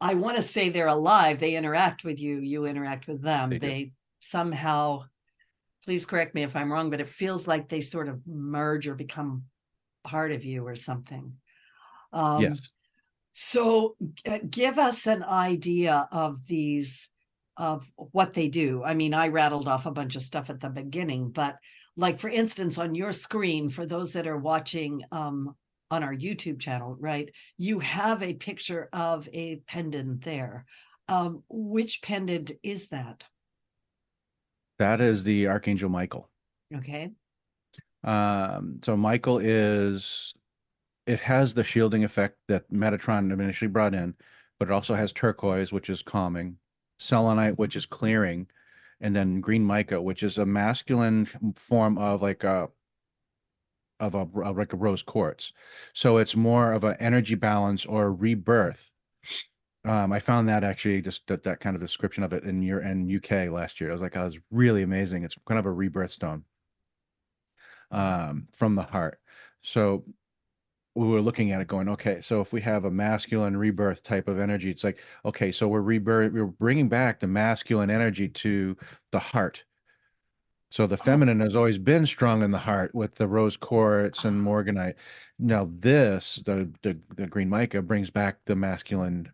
[0.00, 1.38] i want to say they're alive.
[1.38, 2.38] They interact with you.
[2.38, 3.50] You interact with them.
[3.50, 5.04] They, they somehow
[5.84, 8.94] please correct me if I'm wrong, but it feels like they sort of merge or
[8.94, 9.44] become
[10.04, 11.34] part of you or something.
[12.12, 12.68] Um, yes.
[13.32, 17.08] So, uh, give us an idea of these,
[17.56, 18.82] of what they do.
[18.84, 21.56] I mean, I rattled off a bunch of stuff at the beginning, but
[21.96, 25.54] like for instance, on your screen, for those that are watching um,
[25.90, 27.30] on our YouTube channel, right?
[27.58, 30.64] You have a picture of a pendant there.
[31.08, 33.24] Um, which pendant is that?
[34.80, 36.30] That is the Archangel Michael.
[36.74, 37.10] Okay.
[38.02, 40.32] Um, so Michael is
[41.06, 44.14] it has the shielding effect that Metatron initially brought in,
[44.58, 46.56] but it also has turquoise, which is calming,
[46.98, 48.46] selenite, which is clearing,
[49.02, 52.70] and then green mica, which is a masculine form of like a
[54.00, 55.52] of a like a rose quartz.
[55.92, 58.90] So it's more of an energy balance or rebirth.
[59.84, 62.80] Um, I found that actually just that, that kind of description of it in your
[62.80, 63.90] in UK last year.
[63.90, 65.24] I was like, I was really amazing.
[65.24, 66.44] It's kind of a rebirth stone
[67.90, 69.20] um, from the heart.
[69.62, 70.04] So
[70.94, 74.28] we were looking at it going, okay, so if we have a masculine rebirth type
[74.28, 78.76] of energy, it's like, okay, so we're rebirth, we're bringing back the masculine energy to
[79.12, 79.64] the heart.
[80.70, 84.44] So the feminine has always been strong in the heart with the rose quartz and
[84.44, 84.94] morganite.
[85.38, 89.32] Now this, the, the the green mica, brings back the masculine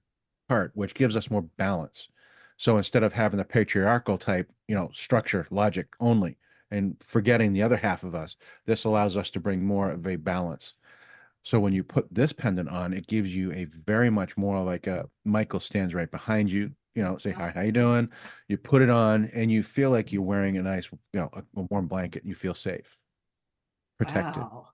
[0.49, 2.09] heart, which gives us more balance.
[2.57, 6.39] So instead of having the patriarchal type, you know, structure, logic only,
[6.71, 10.17] and forgetting the other half of us, this allows us to bring more of a
[10.17, 10.75] balance.
[11.43, 14.87] So when you put this pendant on, it gives you a very much more like
[14.89, 16.73] a Michael stands right behind you.
[16.97, 18.09] You know, say hi, how you doing?
[18.49, 21.43] You put it on, and you feel like you're wearing a nice, you know, a,
[21.61, 22.25] a warm blanket.
[22.25, 22.97] You feel safe,
[23.99, 24.69] protected, wow.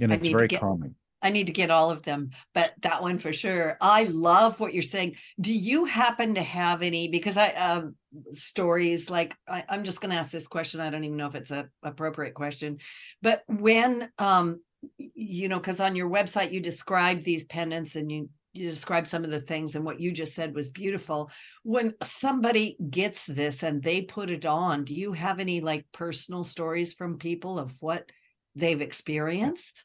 [0.00, 0.96] and it's very get, calming.
[1.22, 3.76] I need to get all of them, but that one for sure.
[3.80, 5.16] I love what you're saying.
[5.40, 7.08] Do you happen to have any?
[7.08, 7.94] Because I um,
[8.32, 10.80] stories like I, am just going to ask this question.
[10.80, 12.78] I don't even know if it's a appropriate question,
[13.22, 14.60] but when um
[14.98, 19.24] you know, because on your website you describe these pendants and you you describe some
[19.24, 21.30] of the things and what you just said was beautiful
[21.62, 26.44] when somebody gets this and they put it on do you have any like personal
[26.44, 28.10] stories from people of what
[28.56, 29.84] they've experienced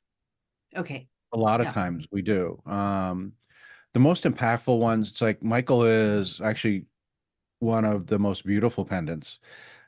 [0.76, 1.74] okay a lot of yeah.
[1.74, 3.34] times we do um
[3.94, 6.86] the most impactful ones it's like michael is actually
[7.60, 9.40] one of the most beautiful pendants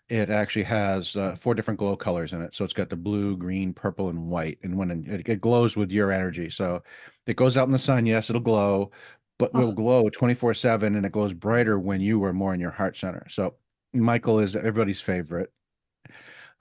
[0.10, 2.56] it actually has uh, four different glow colors in it.
[2.56, 4.58] So it's got the blue, green, purple, and white.
[4.63, 6.82] And when it, it, glows with your energy, so
[7.26, 8.06] it goes out in the sun.
[8.06, 8.91] Yes, it'll glow,
[9.38, 12.60] but will glow twenty four seven, and it glows brighter when you are more in
[12.60, 13.28] your heart center.
[13.30, 13.56] So
[13.93, 15.52] Michael is everybody's favorite.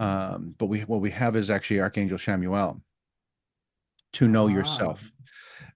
[0.00, 2.80] Um, but we what we have is actually Archangel Chamuel
[4.16, 5.12] to know yourself.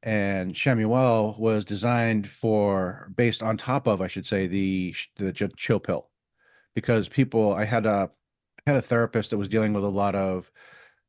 [0.02, 5.78] And Chamuel was designed for based on top of, I should say, the the chill
[5.78, 6.08] pill
[6.74, 8.10] because people I had a
[8.66, 10.50] I had a therapist that was dealing with a lot of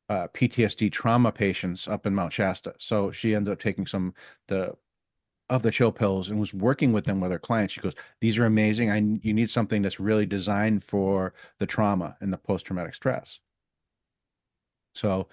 [0.10, 2.74] uh, PTSD trauma patients up in Mount Shasta.
[2.80, 4.14] So she ended up taking some
[4.50, 4.74] the
[5.50, 7.74] of the chill pills and was working with them with her clients.
[7.74, 8.92] She goes, "These are amazing.
[8.92, 13.40] I you need something that's really designed for the trauma and the post traumatic stress."
[14.94, 15.30] So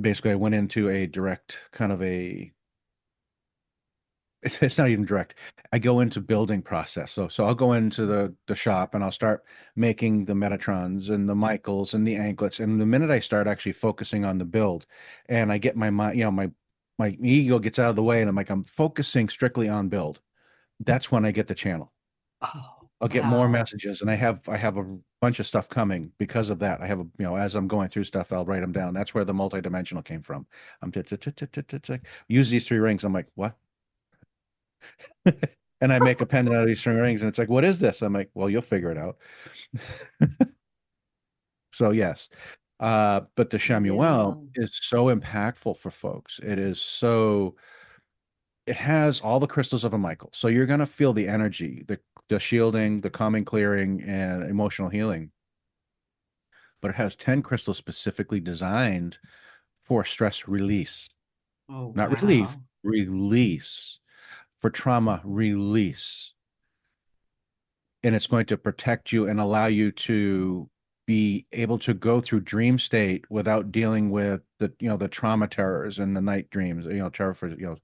[0.00, 2.52] basically, I went into a direct kind of a
[4.42, 5.36] it's, it's not even direct.
[5.72, 7.12] I go into building process.
[7.12, 9.44] So so I'll go into the the shop and I'll start
[9.76, 12.60] making the Metatrons and the Michaels and the anklets.
[12.60, 14.86] And the minute I start actually focusing on the build,
[15.28, 16.50] and I get my mind, you know, my
[16.98, 20.20] my ego gets out of the way, and I'm like, I'm focusing strictly on build.
[20.80, 21.92] That's when I get the channel.
[22.42, 23.30] Oh, I'll get wow.
[23.30, 26.80] more messages, and I have I have a bunch of stuff coming because of that.
[26.80, 28.94] I have a you know as I'm going through stuff, I'll write them down.
[28.94, 30.46] That's where the multidimensional came from.
[30.80, 30.92] I'm
[31.88, 33.02] like use these three rings.
[33.02, 33.56] I'm like, what?
[35.80, 37.80] and I make a pendant out of these string rings, and it's like, what is
[37.80, 38.02] this?
[38.02, 39.16] I'm like, well, you'll figure it out.
[41.72, 42.28] so yes,
[42.78, 44.62] uh, but the Chamuel yeah.
[44.62, 46.38] is so impactful for folks.
[46.40, 47.56] It is so.
[48.64, 51.98] It has all the crystals of a Michael, so you're gonna feel the energy, the
[52.28, 55.30] the shielding, the calming, clearing, and emotional healing.
[56.80, 59.18] But it has ten crystals specifically designed
[59.82, 61.08] for stress release,
[61.70, 62.16] oh, not wow.
[62.20, 63.98] relief, release
[64.60, 66.32] for trauma release.
[68.04, 70.68] And it's going to protect you and allow you to
[71.06, 75.48] be able to go through dream state without dealing with the you know the trauma
[75.48, 77.76] terrors and the night dreams you know terror for you know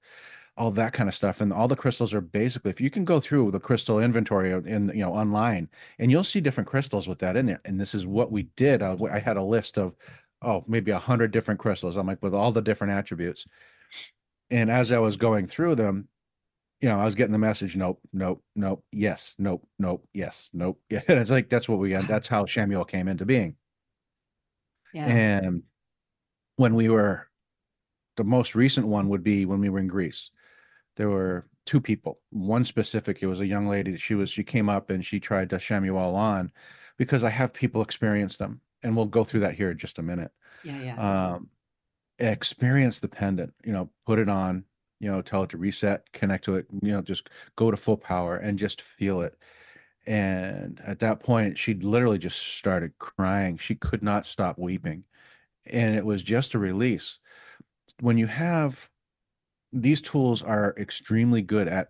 [0.59, 3.19] all that kind of stuff and all the crystals are basically if you can go
[3.19, 7.37] through the crystal inventory in you know online and you'll see different crystals with that
[7.37, 9.95] in there and this is what we did uh, i, I had a list of
[10.41, 13.45] oh maybe a hundred different crystals i'm like with all the different attributes
[14.51, 16.09] and as i was going through them
[16.81, 20.79] you know, I was getting the message, nope, nope, nope, yes, nope, nope, yes, nope.
[20.89, 21.01] Yeah.
[21.09, 22.07] it's like that's what we got.
[22.07, 23.55] That's how Chamuel came into being.
[24.93, 25.05] Yeah.
[25.05, 25.63] And
[26.55, 27.27] when we were
[28.15, 30.29] the most recent one would be when we were in Greece.
[30.99, 32.19] There were two people.
[32.29, 33.95] One specific, it was a young lady.
[33.95, 36.51] She was she came up and she tried to Chamuel on
[36.97, 38.59] because I have people experience them.
[38.83, 40.31] And we'll go through that here in just a minute.
[40.61, 41.31] Yeah, yeah.
[41.35, 41.47] Um,
[42.19, 44.65] experience the pendant, you know, put it on,
[44.99, 47.95] you know, tell it to reset, connect to it, you know, just go to full
[47.95, 49.37] power and just feel it.
[50.05, 53.57] And at that point, she literally just started crying.
[53.57, 55.05] She could not stop weeping.
[55.65, 57.19] And it was just a release.
[58.01, 58.89] When you have
[59.71, 61.89] these tools are extremely good at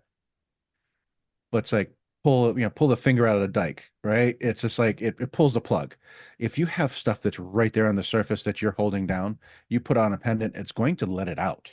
[1.52, 4.36] let's like pull you know pull the finger out of the dike right?
[4.40, 5.94] It's just like it, it pulls the plug.
[6.38, 9.38] If you have stuff that's right there on the surface that you're holding down
[9.68, 11.70] you put on a pendant it's going to let it out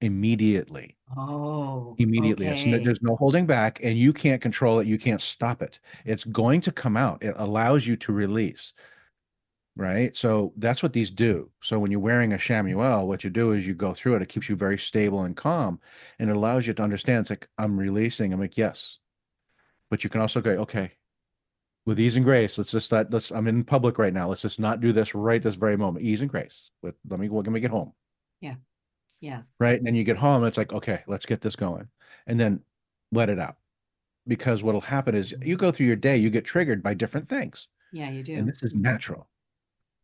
[0.00, 0.96] immediately.
[1.16, 2.48] Oh immediately.
[2.48, 2.82] Okay.
[2.82, 4.86] there's no holding back and you can't control it.
[4.86, 5.78] You can't stop it.
[6.04, 7.22] It's going to come out.
[7.22, 8.72] It allows you to release
[9.76, 13.52] right so that's what these do so when you're wearing a chamuel what you do
[13.52, 15.80] is you go through it it keeps you very stable and calm
[16.18, 18.98] and it allows you to understand it's like i'm releasing i'm like yes
[19.90, 20.92] but you can also go, okay,
[21.84, 24.28] with ease and grace, let's just let let's I'm in public right now.
[24.28, 26.04] Let's just not do this right this very moment.
[26.04, 26.70] Ease and grace.
[26.82, 27.92] Let, let me let me get home.
[28.40, 28.54] Yeah.
[29.20, 29.42] Yeah.
[29.58, 29.76] Right.
[29.76, 31.88] And then you get home, it's like, okay, let's get this going.
[32.26, 32.60] And then
[33.12, 33.56] let it out.
[34.26, 37.68] Because what'll happen is you go through your day, you get triggered by different things.
[37.92, 38.36] Yeah, you do.
[38.36, 39.28] And this is natural.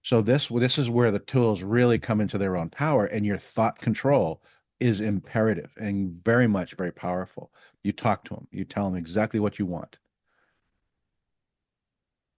[0.06, 3.38] So this this is where the tools really come into their own power and your
[3.38, 4.40] thought control
[4.78, 7.50] is imperative and very much very powerful.
[7.82, 9.98] You talk to them, you tell them exactly what you want.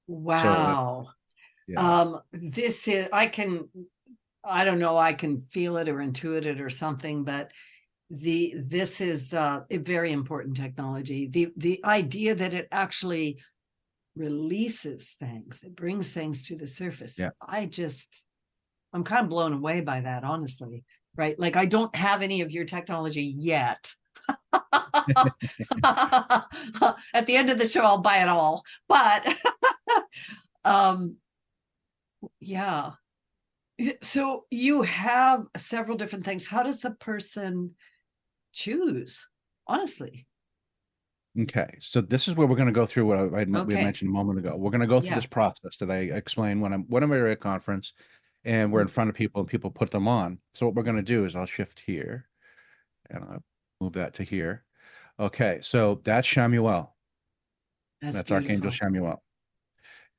[0.07, 1.09] Wow.
[1.09, 1.11] So,
[1.69, 2.01] yeah.
[2.01, 3.69] Um, this is, I can,
[4.43, 7.53] I don't know, I can feel it or intuit it or something, but
[8.09, 11.27] the this is uh, a very important technology.
[11.27, 13.41] The the idea that it actually
[14.19, 17.19] releases things, it brings things to the surface.
[17.19, 17.31] Yeah.
[17.41, 18.09] I just
[18.93, 20.85] I'm kind of blown away by that, honestly
[21.19, 21.39] right?
[21.39, 23.93] Like I don't have any of your technology yet.
[24.53, 24.65] At
[27.27, 28.63] the end of the show, I'll buy it all.
[28.89, 29.27] But
[30.65, 31.17] um,
[32.41, 32.93] yeah.
[34.03, 36.47] So you have several different things.
[36.47, 37.75] How does the person
[38.53, 39.27] choose?
[39.67, 40.28] Honestly.
[41.41, 43.63] Okay, so this is where we're going to go through what I, I okay.
[43.63, 44.57] we mentioned a moment ago.
[44.57, 45.15] We're going to go through yeah.
[45.17, 47.93] this process that I explained when I'm when I'm at a conference
[48.45, 48.95] and we're in mm-hmm.
[48.95, 50.39] front of people and people put them on.
[50.55, 52.29] So what we're going to do is I'll shift here
[53.11, 53.45] and I'll
[53.81, 54.65] move that to here.
[55.21, 56.89] Okay, so that's Chamuel.
[58.01, 59.19] That's, that's Archangel Chamuel.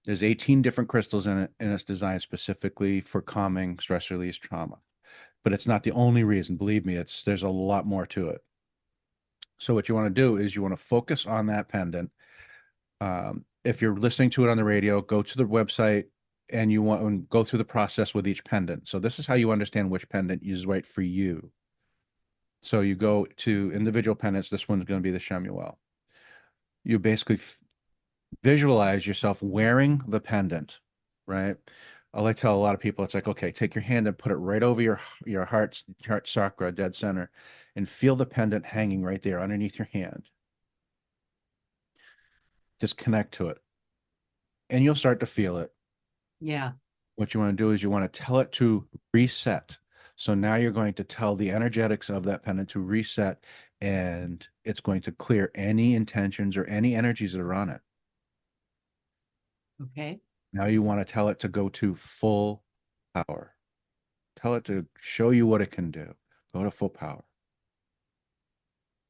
[0.06, 4.78] There's 18 different crystals in it, and it's designed specifically for calming stress release trauma.
[5.44, 6.58] But it's not the only reason.
[6.58, 8.42] Believe me, it's there's a lot more to it.
[9.60, 12.12] So what you want to do is you want to focus on that pendant.
[13.02, 16.06] Um, if you're listening to it on the radio, go to the website,
[16.52, 18.88] and you want to go through the process with each pendant.
[18.88, 21.52] So this is how you understand which pendant is right for you.
[22.62, 24.50] So you go to individual pendants.
[24.50, 25.76] This one's going to be the Chamuel.
[26.84, 27.58] You basically f-
[28.44, 30.80] visualize yourself wearing the pendant,
[31.28, 31.58] right?
[32.14, 34.18] I like to tell a lot of people, it's like, okay, take your hand and
[34.18, 37.32] put it right over your your heart heart chakra, dead center,
[37.76, 40.30] and feel the pendant hanging right there underneath your hand.
[42.80, 43.60] Just connect to it,
[44.70, 45.72] and you'll start to feel it
[46.40, 46.74] yeah.
[47.16, 49.78] What you want to do is you want to tell it to reset.
[50.16, 53.44] So now you're going to tell the energetics of that pendant to reset
[53.82, 57.82] and it's going to clear any intentions or any energies that are on it.
[59.82, 60.22] Okay.
[60.52, 62.64] Now you want to tell it to go to full
[63.14, 63.56] power.
[64.42, 66.14] Tell it to show you what it can do.
[66.54, 67.24] Go to full power.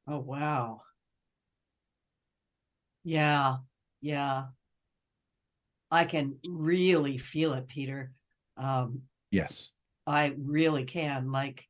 [0.06, 0.82] Oh, wow.
[3.04, 3.56] Yeah.
[4.00, 4.46] Yeah.
[5.90, 8.12] I can really feel it, Peter.
[8.56, 9.70] Um, yes.
[10.06, 11.32] I really can.
[11.32, 11.64] Like,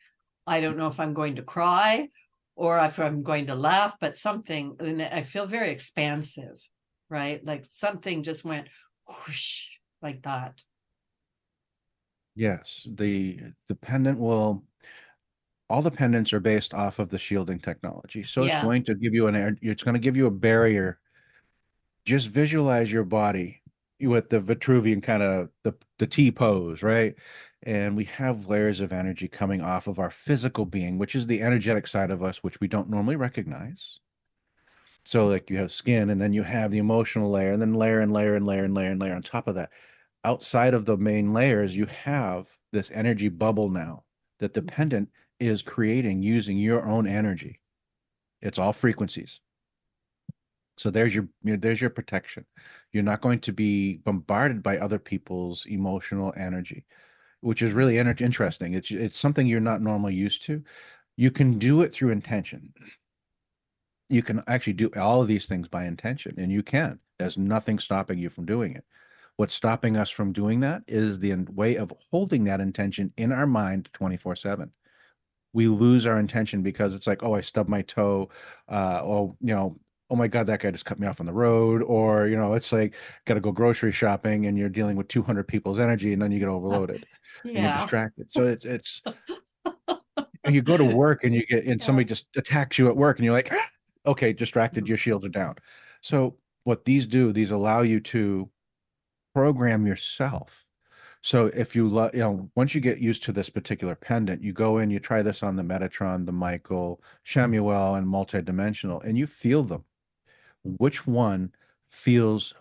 [0.47, 2.09] I don't know if I'm going to cry
[2.57, 6.61] or if I'm going to laugh, but something, and I feel very expansive,
[7.09, 7.45] right?
[7.45, 8.69] Like something just went
[9.07, 9.69] whoosh
[10.03, 10.63] like that.
[12.35, 12.87] Yes.
[12.89, 14.65] The the pendant will
[15.69, 18.25] all the pendants are based off of the shielding technology.
[18.25, 18.57] So yeah.
[18.57, 20.99] it's going to give you an air, it's going to give you a barrier.
[22.05, 23.63] Just visualize your body
[24.01, 27.15] with the Vitruvian kind of the the T pose, right?
[27.63, 31.43] And we have layers of energy coming off of our physical being, which is the
[31.43, 33.99] energetic side of us, which we don't normally recognize.
[35.05, 38.01] So, like you have skin, and then you have the emotional layer, and then layer
[38.01, 39.70] and layer and layer and layer and layer on top of that.
[40.24, 44.05] Outside of the main layers, you have this energy bubble now
[44.38, 44.66] that mm-hmm.
[44.66, 47.61] the pendant is creating using your own energy.
[48.42, 49.40] It's all frequencies.
[50.76, 52.46] So there's your there's your protection.
[52.92, 56.86] You're not going to be bombarded by other people's emotional energy,
[57.40, 58.74] which is really interesting.
[58.74, 60.64] It's it's something you're not normally used to.
[61.16, 62.72] You can do it through intention.
[64.11, 66.99] You can actually do all of these things by intention, and you can.
[67.19, 68.85] There's nothing stopping you from doing it.
[69.37, 73.47] What's stopping us from doing that is the way of holding that intention in our
[73.47, 74.71] mind 24 7.
[75.53, 78.29] We lose our intention because it's like, oh, I stubbed my toe.
[78.69, 79.79] Uh, oh, you know,
[80.11, 81.83] oh my God, that guy just cut me off on the road.
[81.83, 82.95] Or, you know, it's like,
[83.25, 86.39] got to go grocery shopping and you're dealing with 200 people's energy and then you
[86.39, 87.07] get overloaded
[87.45, 87.51] yeah.
[87.55, 88.27] and you're distracted.
[88.31, 89.03] So it's, it's,
[90.49, 91.87] you go to work and you get, and yeah.
[91.87, 93.69] somebody just attacks you at work and you're like, ah,
[94.07, 95.57] okay, distracted, your shields are down.
[96.01, 98.51] So what these do, these allow you to
[99.34, 100.64] program yourself.
[101.22, 104.53] So if you love, you know, once you get used to this particular pendant, you
[104.53, 109.26] go in, you try this on the Metatron, the Michael, Chamuel, and multidimensional, and you
[109.26, 109.84] feel them.
[110.62, 111.53] Which one
[111.88, 112.55] feels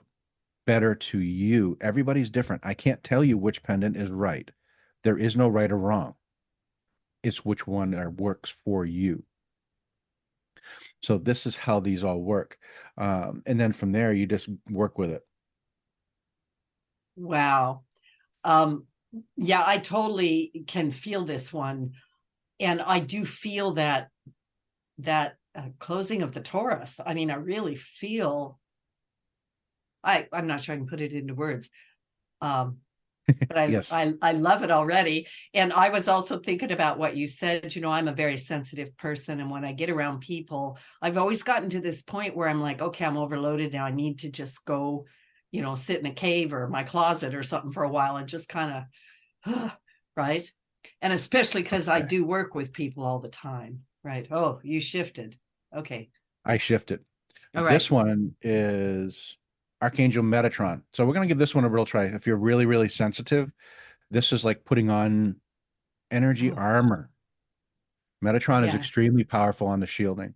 [0.65, 1.77] better to you?
[1.79, 2.65] Everybody's different.
[2.65, 4.51] I can't tell you which pendant is right.
[5.03, 6.15] There is no right or wrong.
[7.23, 9.23] It's which one uh, works for you.
[11.01, 12.57] So this is how these all work.
[12.97, 15.21] Um, and then from there, you just work with it.
[17.15, 17.83] Wow.
[18.43, 18.85] Um,
[19.35, 21.93] yeah, I totally can feel this one.
[22.59, 24.09] And I do feel that
[24.99, 26.99] that uh, closing of the torus.
[27.05, 28.59] I mean, I really feel
[30.03, 31.69] I I'm not sure I can put it into words.
[32.41, 32.77] Um
[33.47, 33.91] but I, yes.
[33.91, 35.27] I I love it already.
[35.53, 37.75] And I was also thinking about what you said.
[37.75, 41.43] You know, I'm a very sensitive person, and when I get around people, I've always
[41.43, 43.85] gotten to this point where I'm like, okay, I'm overloaded now.
[43.85, 45.05] I need to just go,
[45.51, 48.27] you know, sit in a cave or my closet or something for a while and
[48.27, 48.85] just kind
[49.45, 49.71] of,
[50.15, 50.49] right.
[51.01, 54.27] And especially because I do work with people all the time, right?
[54.31, 55.37] Oh, you shifted.
[55.75, 56.09] Okay.
[56.45, 57.01] I shifted.
[57.55, 57.73] All right.
[57.73, 59.37] This one is
[59.81, 60.81] Archangel Metatron.
[60.93, 62.05] So we're going to give this one a real try.
[62.05, 63.51] If you're really, really sensitive,
[64.11, 65.37] this is like putting on
[66.11, 66.55] energy oh.
[66.55, 67.09] armor.
[68.23, 68.69] Metatron yeah.
[68.69, 70.35] is extremely powerful on the shielding.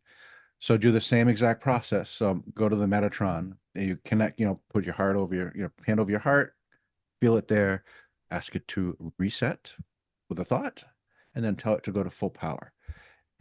[0.59, 2.09] So do the same exact process.
[2.09, 3.57] So go to the Metatron.
[3.75, 6.55] You connect, you know, put your heart over your, your hand over your heart,
[7.19, 7.83] feel it there,
[8.31, 9.73] ask it to reset
[10.29, 10.85] with a thought,
[11.35, 12.71] and then tell it to go to full power.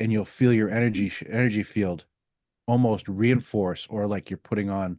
[0.00, 2.06] And you'll feel your energy energy field
[2.66, 4.98] almost reinforce or like you're putting on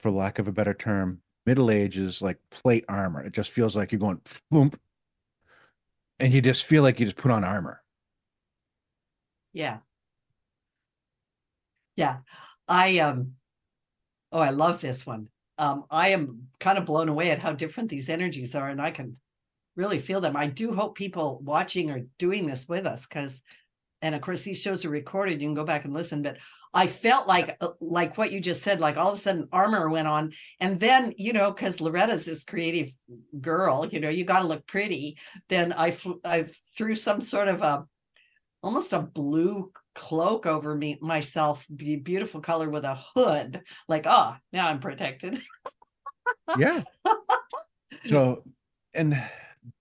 [0.00, 3.22] for lack of a better term, middle age is like plate armor.
[3.22, 4.20] It just feels like you're going
[6.18, 7.82] and you just feel like you just put on armor.
[9.52, 9.78] Yeah.
[11.96, 12.18] Yeah.
[12.68, 13.32] I um
[14.32, 15.28] oh, I love this one.
[15.58, 18.90] Um, I am kind of blown away at how different these energies are, and I
[18.90, 19.16] can
[19.76, 20.36] really feel them.
[20.36, 23.42] I do hope people watching are doing this with us because
[24.02, 26.36] and of course these shows are recorded you can go back and listen but
[26.72, 29.90] I felt like uh, like what you just said, like all of a sudden armor
[29.90, 30.32] went on.
[30.60, 32.90] And then, you know, because Loretta's this creative
[33.40, 35.18] girl, you know, you got to look pretty.
[35.48, 36.46] Then I I
[36.76, 37.84] threw some sort of a
[38.62, 43.62] almost a blue cloak over me myself, beautiful color with a hood.
[43.88, 45.40] Like, oh, now I'm protected.
[46.58, 46.82] yeah.
[48.08, 48.44] So
[48.94, 49.20] and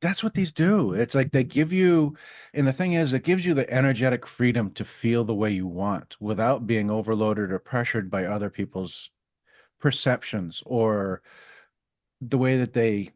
[0.02, 0.94] that's what these do.
[0.94, 2.16] It's like they give you,
[2.54, 5.68] and the thing is, it gives you the energetic freedom to feel the way you
[5.68, 9.10] want without being overloaded or pressured by other people's
[9.80, 11.22] perceptions or
[12.22, 13.12] the way that they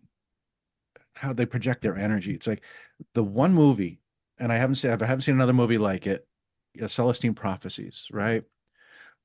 [1.16, 2.34] how they project their energy.
[2.34, 2.64] It's like
[3.14, 4.00] the one movie,
[4.40, 6.28] and I haven't seen I haven't seen another movie like it,
[6.88, 8.44] Celestine Prophecies, right?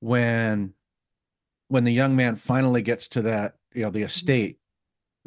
[0.01, 0.75] When
[1.69, 4.07] when the young man finally gets to that, you know, the mm-hmm.
[4.07, 4.58] estate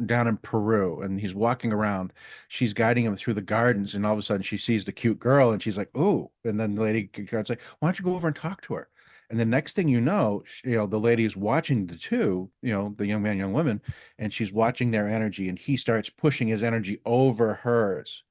[0.05, 2.13] down in Peru and he's walking around.
[2.47, 5.19] She's guiding him through the gardens, and all of a sudden she sees the cute
[5.19, 8.15] girl and she's like, "Ooh!" And then the lady guard's like, "Why don't you go
[8.15, 8.89] over and talk to her?"
[9.29, 12.73] And the next thing you know, you know, the lady is watching the two, you
[12.73, 13.81] know, the young man, young woman,
[14.19, 18.23] and she's watching their energy, and he starts pushing his energy over hers.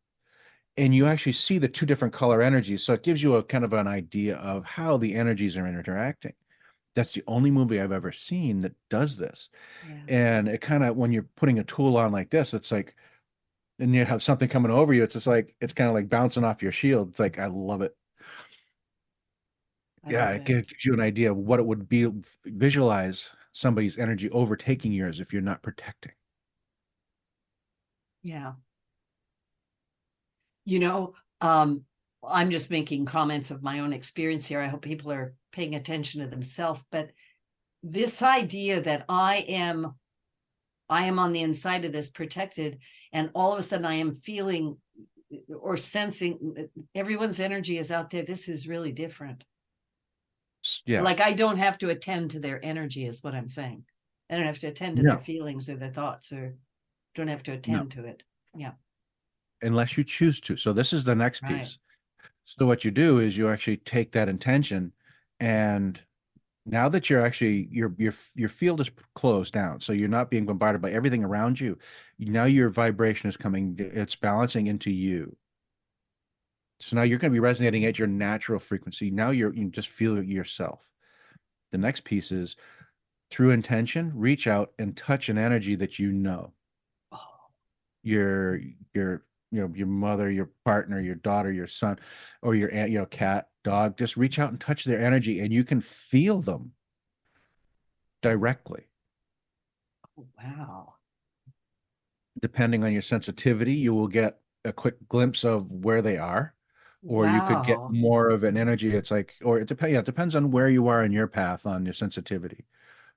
[0.76, 2.84] And you actually see the two different color energies.
[2.84, 6.34] So it gives you a kind of an idea of how the energies are interacting
[6.94, 9.48] that's the only movie I've ever seen that does this.
[9.88, 10.00] Yeah.
[10.08, 12.94] And it kind of when you're putting a tool on like this, it's like
[13.78, 16.44] and you have something coming over you, it's just like it's kind of like bouncing
[16.44, 17.10] off your shield.
[17.10, 17.96] It's like I love it.
[20.04, 20.40] I yeah, love it.
[20.40, 22.10] it gives you an idea of what it would be
[22.44, 26.12] visualize somebody's energy overtaking yours if you're not protecting.
[28.22, 28.52] Yeah.
[30.64, 31.84] You know, um,
[32.26, 34.60] I'm just making comments of my own experience here.
[34.60, 36.82] I hope people are paying attention to themselves.
[36.90, 37.10] But
[37.82, 39.94] this idea that I am,
[40.88, 42.78] I am on the inside of this protected,
[43.12, 44.76] and all of a sudden I am feeling
[45.48, 48.22] or sensing everyone's energy is out there.
[48.22, 49.44] This is really different.
[50.84, 51.00] Yeah.
[51.02, 53.84] Like I don't have to attend to their energy, is what I'm saying.
[54.30, 55.10] I don't have to attend to no.
[55.10, 56.56] their feelings or their thoughts, or
[57.14, 58.02] don't have to attend no.
[58.02, 58.22] to it.
[58.54, 58.72] Yeah.
[59.62, 60.56] Unless you choose to.
[60.56, 61.78] So this is the next piece.
[62.58, 64.92] So what you do is you actually take that intention
[65.38, 66.00] and
[66.66, 70.44] now that you're actually your your your field is closed down so you're not being
[70.44, 71.78] bombarded by everything around you
[72.28, 75.36] now your vibration is coming it's balancing into you.
[76.80, 79.10] So now you're going to be resonating at your natural frequency.
[79.10, 80.80] Now you're you just feel yourself.
[81.72, 82.56] The next piece is
[83.30, 86.52] through intention reach out and touch an energy that you know.
[87.12, 87.18] Oh.
[88.02, 88.60] your
[88.94, 91.98] your you know your mother your partner your daughter your son
[92.42, 95.52] or your aunt you know cat dog just reach out and touch their energy and
[95.52, 96.72] you can feel them
[98.22, 98.84] directly.
[100.18, 100.94] Oh, wow.
[102.40, 106.54] Depending on your sensitivity you will get a quick glimpse of where they are
[107.06, 107.34] or wow.
[107.34, 108.94] you could get more of an energy.
[108.94, 111.66] It's like or it depends yeah, it depends on where you are in your path
[111.66, 112.64] on your sensitivity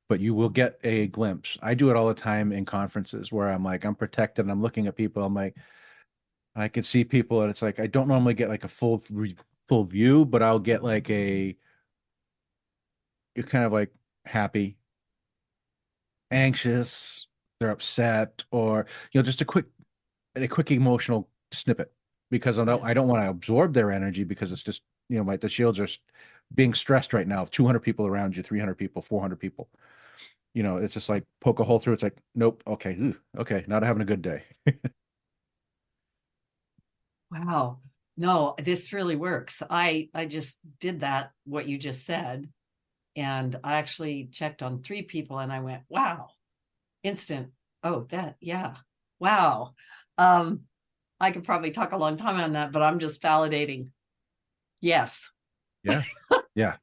[0.09, 1.57] but you will get a glimpse.
[1.61, 4.61] I do it all the time in conferences where i'm like i'm protected and i'm
[4.61, 5.55] looking at people i'm like
[6.55, 9.03] I could see people, and it's like I don't normally get like a full
[9.67, 11.57] full view, but I'll get like a
[13.35, 13.91] you're kind of like
[14.25, 14.77] happy,
[16.31, 17.27] anxious,
[17.59, 19.65] they're upset, or you know, just a quick
[20.35, 21.91] a quick emotional snippet
[22.31, 25.23] because I don't I don't want to absorb their energy because it's just you know
[25.23, 25.87] my the shields are
[26.55, 27.47] being stressed right now.
[27.51, 29.69] 200 people around you, 300 people, 400 people.
[30.55, 31.93] You know, it's just like poke a hole through.
[31.95, 34.43] It's like, nope, okay, okay, not having a good day.
[37.33, 37.79] Wow.
[38.15, 39.61] No, this really works.
[39.69, 42.49] I I just did that what you just said
[43.15, 46.29] and I actually checked on three people and I went, "Wow."
[47.03, 47.51] Instant.
[47.83, 48.75] Oh, that yeah.
[49.19, 49.73] Wow.
[50.17, 50.61] Um
[51.19, 53.89] I could probably talk a long time on that, but I'm just validating.
[54.81, 55.29] Yes.
[55.83, 56.03] Yeah.
[56.55, 56.75] Yeah.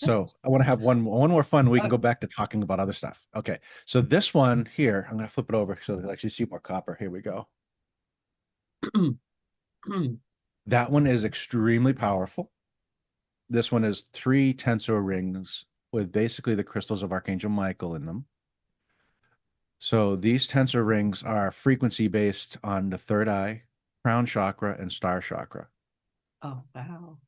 [0.00, 1.68] So I want to have one one more fun.
[1.68, 3.20] We can go back to talking about other stuff.
[3.36, 3.58] Okay.
[3.84, 6.60] So this one here, I'm going to flip it over so you actually see more
[6.60, 6.96] copper.
[6.98, 7.46] Here we go.
[10.66, 12.50] That one is extremely powerful.
[13.48, 18.26] This one is three tensor rings with basically the crystals of Archangel Michael in them.
[19.78, 23.62] So these tensor rings are frequency based on the third eye,
[24.04, 25.68] crown chakra, and star chakra.
[26.42, 27.18] Oh, wow.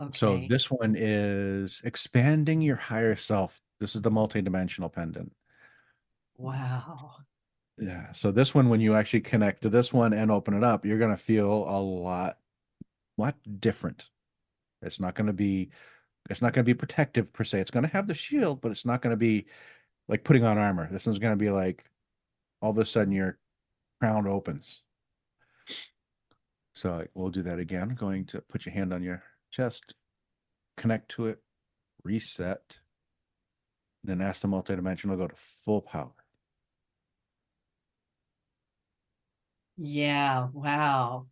[0.00, 0.18] Okay.
[0.18, 3.60] So this one is expanding your higher self.
[3.80, 5.32] This is the multidimensional pendant.
[6.38, 7.16] Wow.
[7.80, 8.12] Yeah.
[8.12, 10.98] So this one, when you actually connect to this one and open it up, you're
[10.98, 12.38] going to feel a lot,
[13.16, 14.10] lot different.
[14.82, 15.70] It's not going to be,
[16.28, 17.60] it's not going to be protective per se.
[17.60, 19.46] It's going to have the shield, but it's not going to be
[20.08, 20.88] like putting on armor.
[20.92, 21.84] This one's going to be like
[22.60, 23.38] all of a sudden your
[23.98, 24.82] crown opens.
[26.74, 27.96] So we'll do that again.
[27.98, 29.94] Going to put your hand on your chest,
[30.76, 31.38] connect to it,
[32.04, 32.76] reset,
[34.04, 36.12] then ask the multidimensional go to full power.
[39.82, 41.26] Yeah, wow.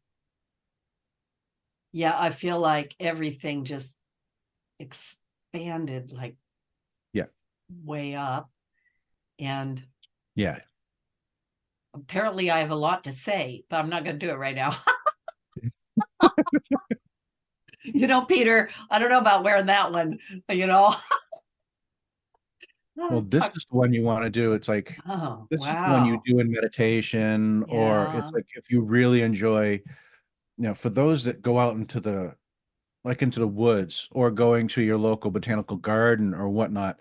[1.93, 3.95] Yeah, I feel like everything just
[4.79, 6.37] expanded like
[7.13, 7.27] yeah,
[7.85, 8.51] way up.
[9.39, 9.83] And
[10.35, 10.61] yeah.
[11.93, 14.57] Apparently I have a lot to say, but I'm not going to do it right
[14.57, 14.77] now.
[17.85, 20.21] you know, Peter, I don't know about wearing that one,
[20.51, 20.95] you know.
[22.99, 24.55] Well, this is the one you want to do.
[24.55, 25.69] It's like oh, this wow.
[25.69, 27.75] is the one you do in meditation, yeah.
[27.75, 29.83] or it's like if you really enjoy, you
[30.57, 32.35] know, for those that go out into the
[33.05, 36.99] like into the woods or going to your local botanical garden or whatnot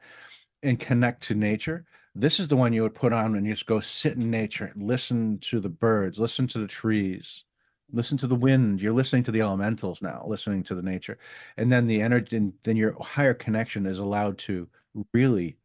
[0.64, 1.86] and connect to nature.
[2.16, 4.72] This is the one you would put on and you just go sit in nature
[4.74, 7.43] and listen to the birds, listen to the trees,
[7.91, 8.82] listen to the wind.
[8.82, 11.18] You're listening to the elementals now, listening to the nature.
[11.58, 14.68] And then the energy, and then your higher connection is allowed to
[15.14, 15.58] really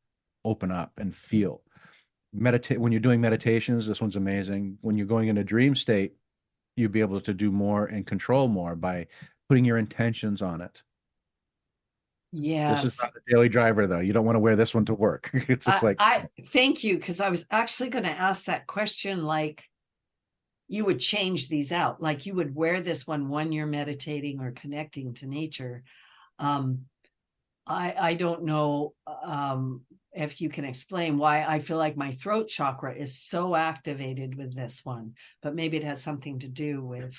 [0.44, 1.62] open up and feel.
[2.32, 4.78] Meditate when you're doing meditations, this one's amazing.
[4.80, 6.14] When you're going in a dream state,
[6.76, 9.06] you'll be able to do more and control more by
[9.48, 10.82] putting your intentions on it.
[12.32, 12.74] Yeah.
[12.74, 14.00] This is not a daily driver though.
[14.00, 15.30] You don't want to wear this one to work.
[15.34, 18.66] it's just I, like I thank you because I was actually going to ask that
[18.66, 19.64] question like
[20.68, 24.52] you would change these out like you would wear this one when you're meditating or
[24.52, 25.82] connecting to nature
[26.38, 26.86] um
[27.66, 28.94] i i don't know
[29.24, 29.82] um
[30.14, 34.54] if you can explain why I feel like my throat chakra is so activated with
[34.54, 37.18] this one, but maybe it has something to do with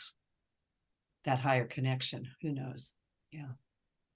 [1.25, 2.27] that higher connection.
[2.41, 2.91] Who knows?
[3.31, 3.47] Yeah.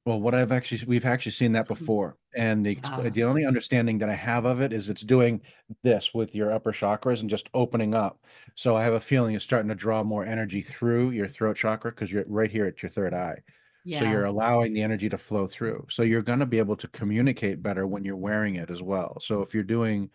[0.06, 1.74] Well, what I've actually we've actually seen that mm-hmm.
[1.74, 5.42] before, and the uh, the only understanding that I have of it is it's doing
[5.84, 8.24] this with your upper chakras and just opening up.
[8.56, 11.92] So I have a feeling it's starting to draw more energy through your throat chakra
[11.92, 13.40] because you're right here at your third eye.
[13.88, 14.00] Yeah.
[14.00, 15.88] So you're allowing the energy to flow through.
[15.90, 19.18] So you're going to be able to communicate better when you're wearing it as well.
[19.22, 20.10] So if you're doing,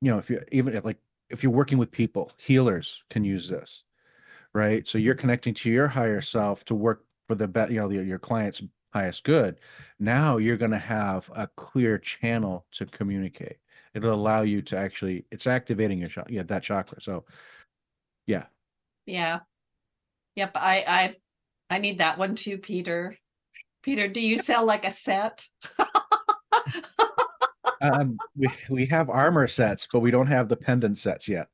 [0.00, 0.98] you know, if you even if like
[1.30, 3.84] if you're working with people, healers can use this,
[4.52, 4.86] right?
[4.88, 5.20] So you're mm-hmm.
[5.20, 8.62] connecting to your higher self to work for the bet, you know, your, your clients
[8.92, 9.60] highest good.
[10.00, 13.58] Now you're going to have a clear channel to communicate.
[13.94, 17.00] It'll allow you to actually, it's activating your yeah, that chakra.
[17.00, 17.26] So,
[18.26, 18.46] yeah.
[19.06, 19.38] Yeah.
[20.34, 20.50] Yep.
[20.56, 21.16] I, I,
[21.70, 23.16] I need that one too, Peter.
[23.82, 25.46] Peter, do you sell like a set?
[27.80, 31.48] um, we, we have armor sets, but we don't have the pendant sets yet.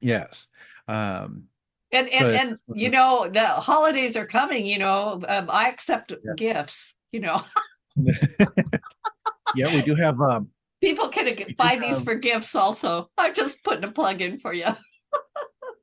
[0.00, 0.46] Yes.
[0.88, 1.44] Um,
[1.92, 4.66] and and, and you know the holidays are coming.
[4.66, 6.32] You know, um, I accept yeah.
[6.36, 6.94] gifts.
[7.12, 7.42] You know.
[9.56, 10.20] yeah, we do have.
[10.20, 10.48] Um,
[10.80, 12.04] People can buy these have...
[12.04, 12.54] for gifts.
[12.54, 14.68] Also, I'm just putting a plug in for you.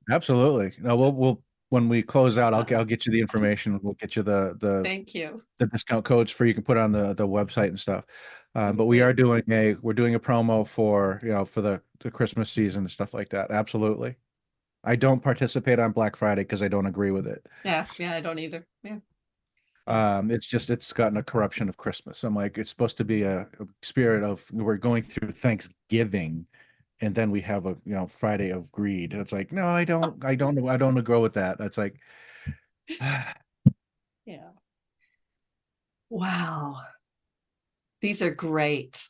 [0.10, 0.74] Absolutely.
[0.82, 3.80] No, we'll we'll when we close out, I'll I'll get you the information.
[3.82, 6.92] We'll get you the the thank you the discount codes for you can put on
[6.92, 8.06] the the website and stuff.
[8.56, 11.82] Um, but we are doing a we're doing a promo for you know for the
[12.00, 13.52] the Christmas season and stuff like that.
[13.52, 14.16] Absolutely.
[14.84, 17.46] I don't participate on Black Friday because I don't agree with it.
[17.66, 18.66] Yeah, yeah, I don't either.
[18.84, 19.00] Yeah.
[19.86, 22.24] Um, it's just it's gotten a corruption of Christmas.
[22.24, 26.46] I'm like, it's supposed to be a, a spirit of we're going through Thanksgiving,
[27.02, 29.14] and then we have a you know Friday of greed.
[29.14, 31.60] It's like, no, I don't, I don't, I don't agree with that.
[31.60, 31.96] It's like,
[33.00, 34.50] yeah.
[36.10, 36.82] Wow,
[38.02, 39.02] these are great.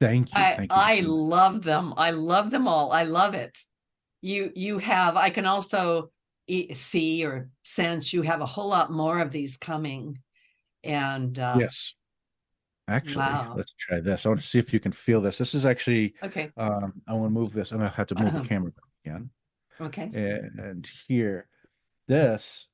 [0.00, 0.40] Thank you.
[0.40, 0.76] I, Thank you.
[0.78, 1.94] I love them.
[1.96, 2.92] I love them all.
[2.92, 3.56] I love it
[4.22, 6.10] you you have i can also
[6.72, 10.18] see or sense you have a whole lot more of these coming
[10.84, 11.94] and uh, yes
[12.88, 13.54] actually wow.
[13.56, 14.26] let's try this.
[14.26, 15.38] I want to see if you can feel this.
[15.38, 16.50] This is actually okay.
[16.56, 17.70] um i want to move this.
[17.70, 18.42] I'm gonna have to move uh-huh.
[18.42, 18.72] the camera
[19.04, 19.30] again.
[19.80, 20.10] Okay.
[20.14, 21.48] And, and here
[22.08, 22.68] this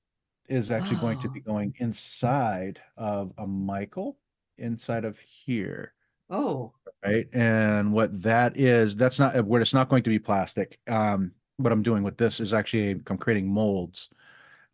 [0.49, 1.01] is actually oh.
[1.01, 4.19] going to be going inside of a michael
[4.57, 5.93] inside of here.
[6.31, 6.73] Oh.
[7.05, 7.29] Right?
[7.33, 10.79] And what that is that's not where it's not going to be plastic.
[10.89, 14.09] Um what I'm doing with this is actually I'm creating molds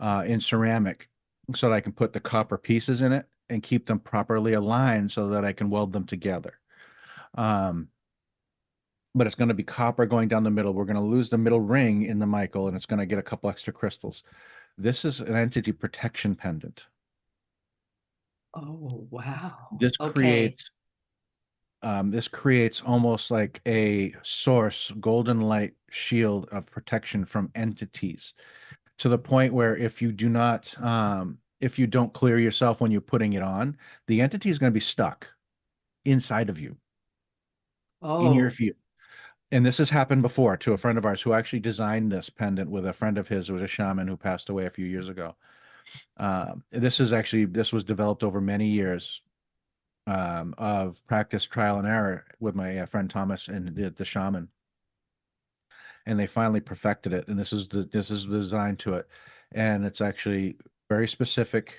[0.00, 1.08] uh, in ceramic
[1.54, 5.10] so that I can put the copper pieces in it and keep them properly aligned
[5.10, 6.58] so that I can weld them together.
[7.36, 7.88] Um,
[9.14, 10.72] but it's going to be copper going down the middle.
[10.72, 13.18] We're going to lose the middle ring in the Michael and it's going to get
[13.18, 14.22] a couple extra crystals.
[14.76, 16.86] This is an entity protection pendant.
[18.54, 19.68] Oh, wow.
[19.78, 20.12] This okay.
[20.12, 20.70] creates
[21.82, 28.32] um, this creates almost like a source golden light shield of protection from entities
[28.98, 32.90] to the point where if you do not um, if you don't clear yourself when
[32.90, 35.28] you're putting it on the entity is going to be stuck
[36.04, 36.76] inside of you
[38.02, 38.26] oh.
[38.26, 38.50] in your oh.
[38.50, 38.76] field
[39.52, 42.70] and this has happened before to a friend of ours who actually designed this pendant
[42.70, 45.08] with a friend of his who was a shaman who passed away a few years
[45.08, 45.34] ago
[46.16, 49.20] um, this is actually this was developed over many years
[50.06, 54.48] um, of practice, trial and error with my uh, friend Thomas and the, the shaman,
[56.06, 57.28] and they finally perfected it.
[57.28, 59.08] And this is the this is the design to it,
[59.52, 60.56] and it's actually
[60.88, 61.74] very specific.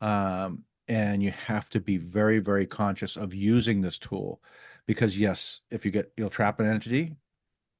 [0.00, 4.40] Um, and you have to be very very conscious of using this tool
[4.86, 7.14] because yes if you get you'll trap an entity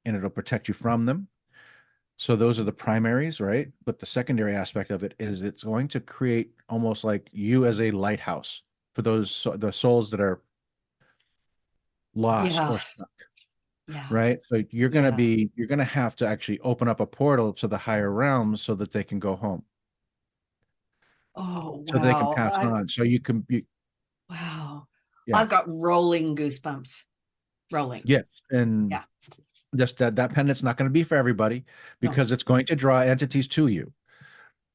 [0.05, 1.27] and it'll protect you from them
[2.19, 5.89] so those are the primaries right but the secondary aspect of it is it's going
[5.89, 8.63] to create almost like you as a lighthouse
[8.95, 10.43] for those the souls that are
[12.19, 12.71] lost yeah.
[12.71, 13.09] or stuck.
[13.87, 14.07] Yeah.
[14.11, 14.41] Right.
[14.51, 15.17] So you're going to yeah.
[15.17, 18.61] be, you're going to have to actually open up a portal to the higher realms
[18.61, 19.63] so that they can go home.
[21.35, 22.03] Oh, so wow.
[22.03, 22.89] they can pass I, on.
[22.89, 23.65] So you can be.
[24.29, 24.87] Wow.
[25.27, 25.39] Yeah.
[25.39, 26.91] I've got rolling goosebumps.
[27.71, 28.03] Rolling.
[28.07, 28.25] Yes.
[28.51, 29.03] And yeah.
[29.77, 31.65] just that, that pendant's not going to be for everybody
[32.01, 32.35] because no.
[32.35, 33.93] it's going to draw entities to you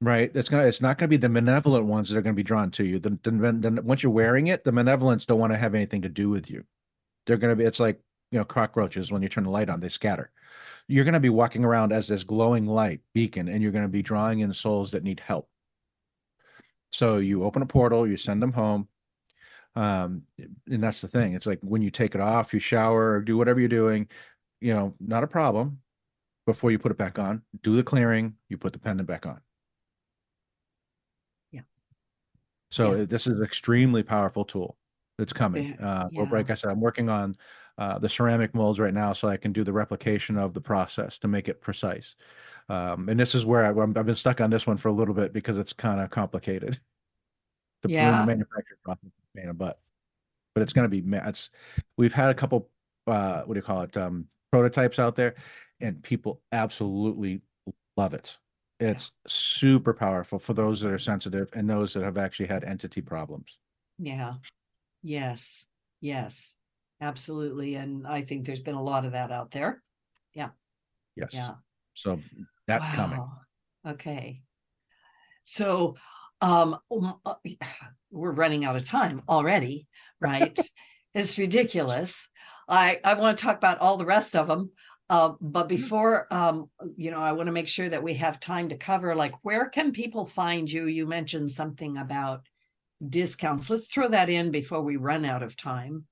[0.03, 2.69] right it's gonna it's not gonna be the malevolent ones that are gonna be drawn
[2.69, 6.01] to you then then once you're wearing it the malevolents don't want to have anything
[6.01, 6.63] to do with you
[7.25, 7.99] they're gonna be it's like
[8.31, 10.29] you know cockroaches when you turn the light on they scatter
[10.87, 14.41] you're gonna be walking around as this glowing light beacon and you're gonna be drawing
[14.41, 15.47] in souls that need help
[16.93, 18.87] so you open a portal you send them home
[19.75, 20.21] um
[20.67, 23.37] and that's the thing it's like when you take it off you shower or do
[23.37, 24.07] whatever you're doing
[24.61, 25.79] you know not a problem
[26.45, 29.41] before you put it back on do the clearing you put the pendant back on
[31.51, 31.61] Yeah.
[32.69, 33.05] So yeah.
[33.05, 34.77] this is an extremely powerful tool
[35.17, 35.75] that's coming.
[35.79, 35.87] Yeah.
[35.87, 36.23] Uh, yeah.
[36.31, 37.35] Like I said, I'm working on
[37.77, 41.17] uh, the ceramic molds right now, so I can do the replication of the process
[41.19, 42.15] to make it precise.
[42.70, 45.14] Um, and this is where I, have been stuck on this one for a little
[45.14, 46.80] bit because it's kind of complicated.
[47.82, 48.24] The yeah.
[48.24, 49.78] manufacturing process pain a butt,
[50.55, 51.18] but it's going to be.
[51.18, 51.49] It's
[51.97, 52.70] we've had a couple.
[53.05, 53.97] Uh, what do you call it?
[53.97, 55.36] Um, prototypes out there,
[55.82, 57.41] and people absolutely
[57.97, 58.38] love it.
[58.80, 59.28] It's yeah.
[59.28, 63.57] super powerful for those that are sensitive and those that have actually had entity problems.
[63.97, 64.36] Yeah.
[65.01, 65.66] Yes.
[66.01, 66.55] Yes.
[67.01, 67.76] Absolutely.
[67.76, 69.82] And I think there's been a lot of that out there.
[70.34, 70.49] Yeah.
[71.16, 71.30] Yes.
[71.34, 71.55] Yeah.
[71.93, 72.20] So
[72.68, 72.95] that's wow.
[72.95, 73.28] coming.
[73.88, 74.41] Okay.
[75.43, 75.95] So
[76.41, 77.36] um, um uh,
[78.11, 79.88] we're running out of time already,
[80.20, 80.57] right?
[81.14, 82.28] it's ridiculous.
[82.68, 84.72] I I want to talk about all the rest of them.
[85.09, 88.70] Uh, but before, um, you know, I want to make sure that we have time
[88.70, 90.88] to cover like where can people find you?
[90.88, 92.47] You mentioned something about
[93.07, 93.70] discounts.
[93.70, 96.05] Let's throw that in before we run out of time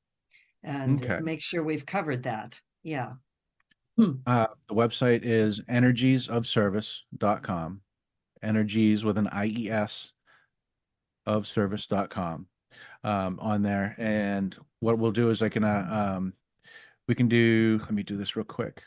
[0.64, 1.20] and okay.
[1.24, 2.60] make sure we've covered that.
[2.84, 3.14] Yeah.
[4.02, 4.14] Hmm.
[4.26, 7.82] Uh, the website is energiesofservice.com.
[8.42, 10.14] Energies with an IES
[11.28, 12.48] of service.com
[13.04, 13.94] um, on there.
[14.00, 16.34] And what we'll do is I can, uh, um,
[17.08, 18.82] we can do, let me do this real quick.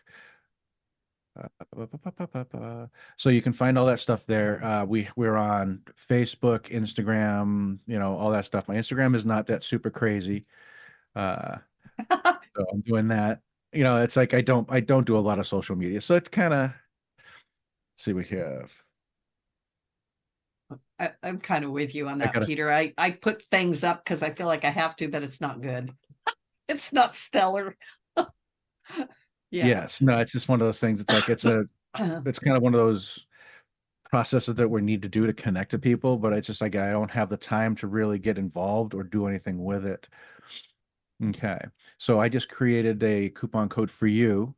[3.16, 4.64] So you can find all that stuff there.
[4.64, 8.66] Uh, we we're on Facebook, Instagram, you know, all that stuff.
[8.66, 10.46] My Instagram is not that super crazy,
[11.14, 11.58] uh,
[12.10, 13.40] so I'm doing that.
[13.74, 16.14] You know, it's like I don't I don't do a lot of social media, so
[16.14, 16.70] it's kind of
[17.96, 18.72] see what we have.
[20.98, 22.72] I, am kind of with you on that, I gotta, Peter.
[22.72, 25.60] I I put things up because I feel like I have to, but it's not
[25.60, 25.90] good.
[26.68, 27.76] it's not stellar.
[29.50, 29.66] Yeah.
[29.66, 30.00] Yes.
[30.00, 31.00] No, it's just one of those things.
[31.00, 31.66] It's like it's a
[32.26, 33.24] it's kind of one of those
[34.10, 36.90] processes that we need to do to connect to people, but it's just like I
[36.90, 40.08] don't have the time to really get involved or do anything with it.
[41.22, 41.58] Okay.
[41.98, 44.54] So I just created a coupon code for you.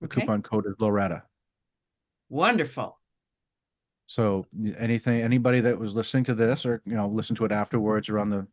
[0.00, 0.20] The okay.
[0.20, 1.22] coupon code is Loretta.
[2.28, 2.98] Wonderful.
[4.06, 4.46] So
[4.76, 8.18] anything anybody that was listening to this or you know listen to it afterwards or
[8.18, 8.46] on the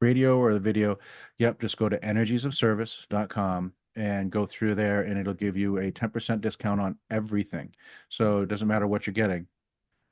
[0.00, 0.98] radio or the video,
[1.38, 6.40] yep, just go to energiesofservice.com and go through there and it'll give you a 10%
[6.40, 7.74] discount on everything.
[8.10, 9.46] So it doesn't matter what you're getting.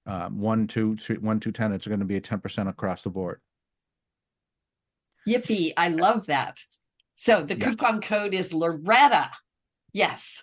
[0.07, 3.11] Um, one, two, three, one, two, ten, it's going to be a 10% across the
[3.11, 3.41] board.
[5.29, 5.73] Yippee.
[5.77, 6.61] I love that.
[7.15, 9.31] So the coupon code is Loretta.
[9.93, 10.43] Yes.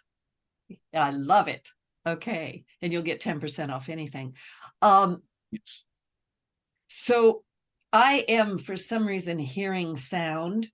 [0.93, 1.67] I love it.
[2.07, 2.63] Okay.
[2.81, 4.35] And you'll get 10% off anything.
[4.81, 5.83] Um, yes.
[6.89, 7.43] So
[7.93, 10.67] I am, for some reason, hearing sound.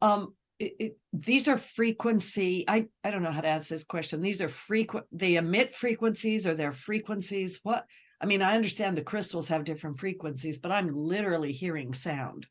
[0.00, 4.22] Um, it, it, these are frequency i i don't know how to answer this question
[4.22, 7.84] these are frequent they emit frequencies or they're frequencies what
[8.22, 12.46] i mean i understand the crystals have different frequencies but i'm literally hearing sound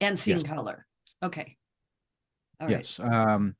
[0.00, 0.46] and seeing yes.
[0.46, 0.86] color
[1.22, 1.56] okay
[2.60, 3.12] All yes right.
[3.12, 3.56] um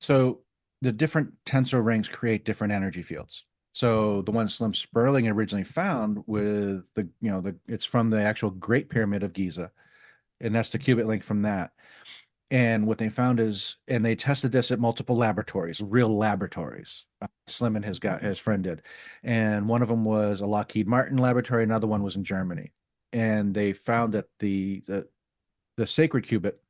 [0.00, 0.40] so
[0.80, 6.22] the different tensor rings create different energy fields so the one slim Spurling originally found
[6.26, 9.70] with the you know the it's from the actual great pyramid of giza
[10.40, 11.72] and that's the cubit link from that
[12.52, 17.06] and what they found is, and they tested this at multiple laboratories, real laboratories.
[17.22, 18.82] Uh, Slim and his guy, his friend did,
[19.22, 21.62] and one of them was a Lockheed Martin laboratory.
[21.62, 22.70] Another one was in Germany,
[23.10, 25.08] and they found that the the,
[25.78, 26.60] the sacred cubit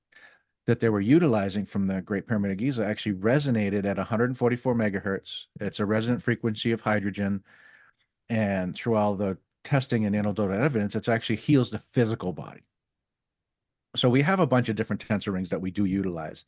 [0.66, 5.44] that they were utilizing from the Great Pyramid of Giza actually resonated at 144 megahertz.
[5.60, 7.42] It's a resonant frequency of hydrogen,
[8.28, 12.62] and through all the testing and anecdotal evidence, it actually heals the physical body
[13.96, 16.44] so we have a bunch of different tensor rings that we do utilize.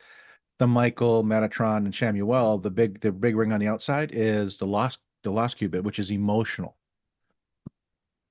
[0.59, 4.67] The Michael, Metatron, and Chamuel, the big the big ring on the outside is the
[4.67, 6.77] lost the lost cubit, which is emotional.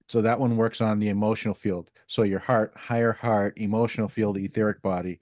[0.08, 1.92] So that one works on the emotional field.
[2.08, 5.20] So your heart, higher heart, emotional field, etheric body.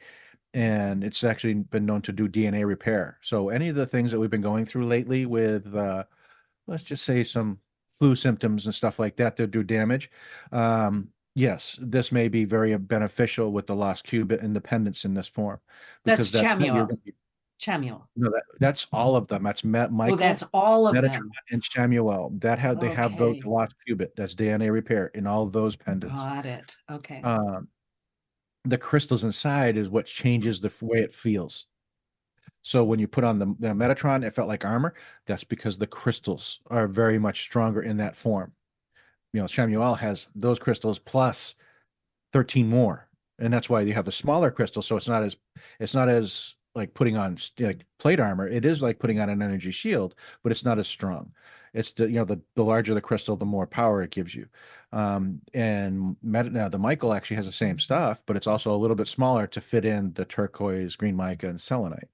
[0.53, 3.17] And it's actually been known to do DNA repair.
[3.21, 6.03] So any of the things that we've been going through lately with uh,
[6.67, 7.59] let's just say some
[7.93, 10.11] flu symptoms and stuff like that that do damage.
[10.51, 15.59] Um, Yes, this may be very beneficial with the lost cubit independence in this form.
[16.03, 16.89] That's Because that's Chamuel.
[17.61, 18.01] Chamuel.
[18.15, 19.43] No, that, that's all of them.
[19.43, 21.31] That's Matt, Michael, Oh, that's all of Metatron, them.
[21.51, 22.41] and Chamuel.
[22.41, 24.13] That have they have both the lost cubit.
[24.17, 26.15] That's DNA repair in all of those pendants.
[26.15, 26.75] Got it.
[26.91, 27.21] Okay.
[27.21, 27.69] Um,
[28.65, 31.65] the crystals inside is what changes the way it feels.
[32.63, 34.93] So when you put on the, the Metatron, it felt like armor.
[35.25, 38.53] That's because the crystals are very much stronger in that form
[39.33, 41.55] you know, Chamuel has those crystals plus
[42.33, 43.07] 13 more.
[43.39, 44.81] And that's why you have a smaller crystal.
[44.81, 45.35] So it's not as,
[45.79, 48.47] it's not as like putting on like plate armor.
[48.47, 51.31] It is like putting on an energy shield, but it's not as strong.
[51.73, 54.47] It's the, you know, the, the larger the crystal, the more power it gives you.
[54.93, 58.95] Um, and now the Michael actually has the same stuff, but it's also a little
[58.95, 62.09] bit smaller to fit in the turquoise, green mica, and selenite.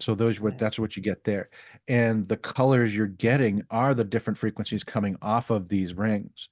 [0.00, 1.50] So those what that's what you get there.
[1.86, 6.48] And the colors you're getting are the different frequencies coming off of these rings.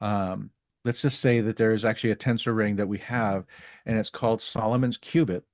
[0.00, 0.50] Um,
[0.84, 3.44] let's just say that there is actually a tensor ring that we have,
[3.84, 5.44] and it's called Solomon's cubit,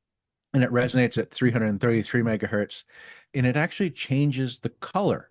[0.55, 2.85] and it resonates at 333 megahertz,
[3.35, 5.31] and it actually changes the color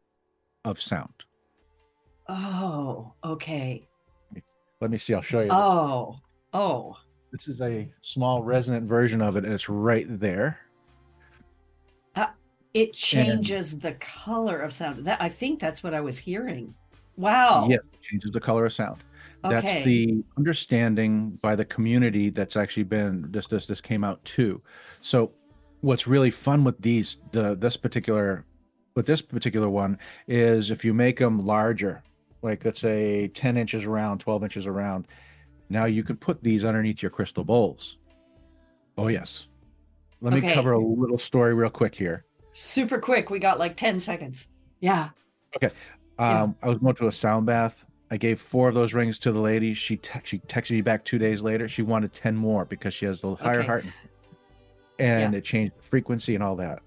[0.65, 1.23] of sound.
[2.27, 3.87] Oh, okay.
[4.81, 5.13] Let me see.
[5.13, 5.45] I'll show you.
[5.45, 5.53] This.
[5.53, 6.19] Oh,
[6.53, 6.97] oh.
[7.31, 9.45] This is a small resonant version of it.
[9.45, 10.59] And it's right there
[12.73, 15.05] it changes and, the color of sound.
[15.05, 16.73] That I think that's what I was hearing.
[17.17, 17.67] Wow.
[17.69, 19.03] Yeah, changes the color of sound.
[19.43, 19.55] Okay.
[19.55, 24.61] That's the understanding by the community that's actually been this this this came out too.
[25.01, 25.31] So
[25.81, 28.45] what's really fun with these the this particular
[28.95, 32.03] with this particular one is if you make them larger,
[32.41, 35.07] like let's say 10 inches around, 12 inches around,
[35.69, 37.97] now you can put these underneath your crystal bowls.
[38.97, 39.47] Oh yes.
[40.21, 40.47] Let okay.
[40.47, 42.25] me cover a little story real quick here.
[42.53, 43.29] Super quick.
[43.29, 44.47] We got like 10 seconds.
[44.79, 45.09] Yeah.
[45.55, 45.73] Okay.
[46.19, 46.67] Um, yeah.
[46.67, 47.85] I was going to a sound bath.
[48.11, 49.73] I gave four of those rings to the lady.
[49.73, 51.69] She te- she texted me back two days later.
[51.69, 53.65] She wanted ten more because she has the higher okay.
[53.67, 53.85] heart,
[54.99, 55.37] and yeah.
[55.37, 56.81] it changed the frequency and all that.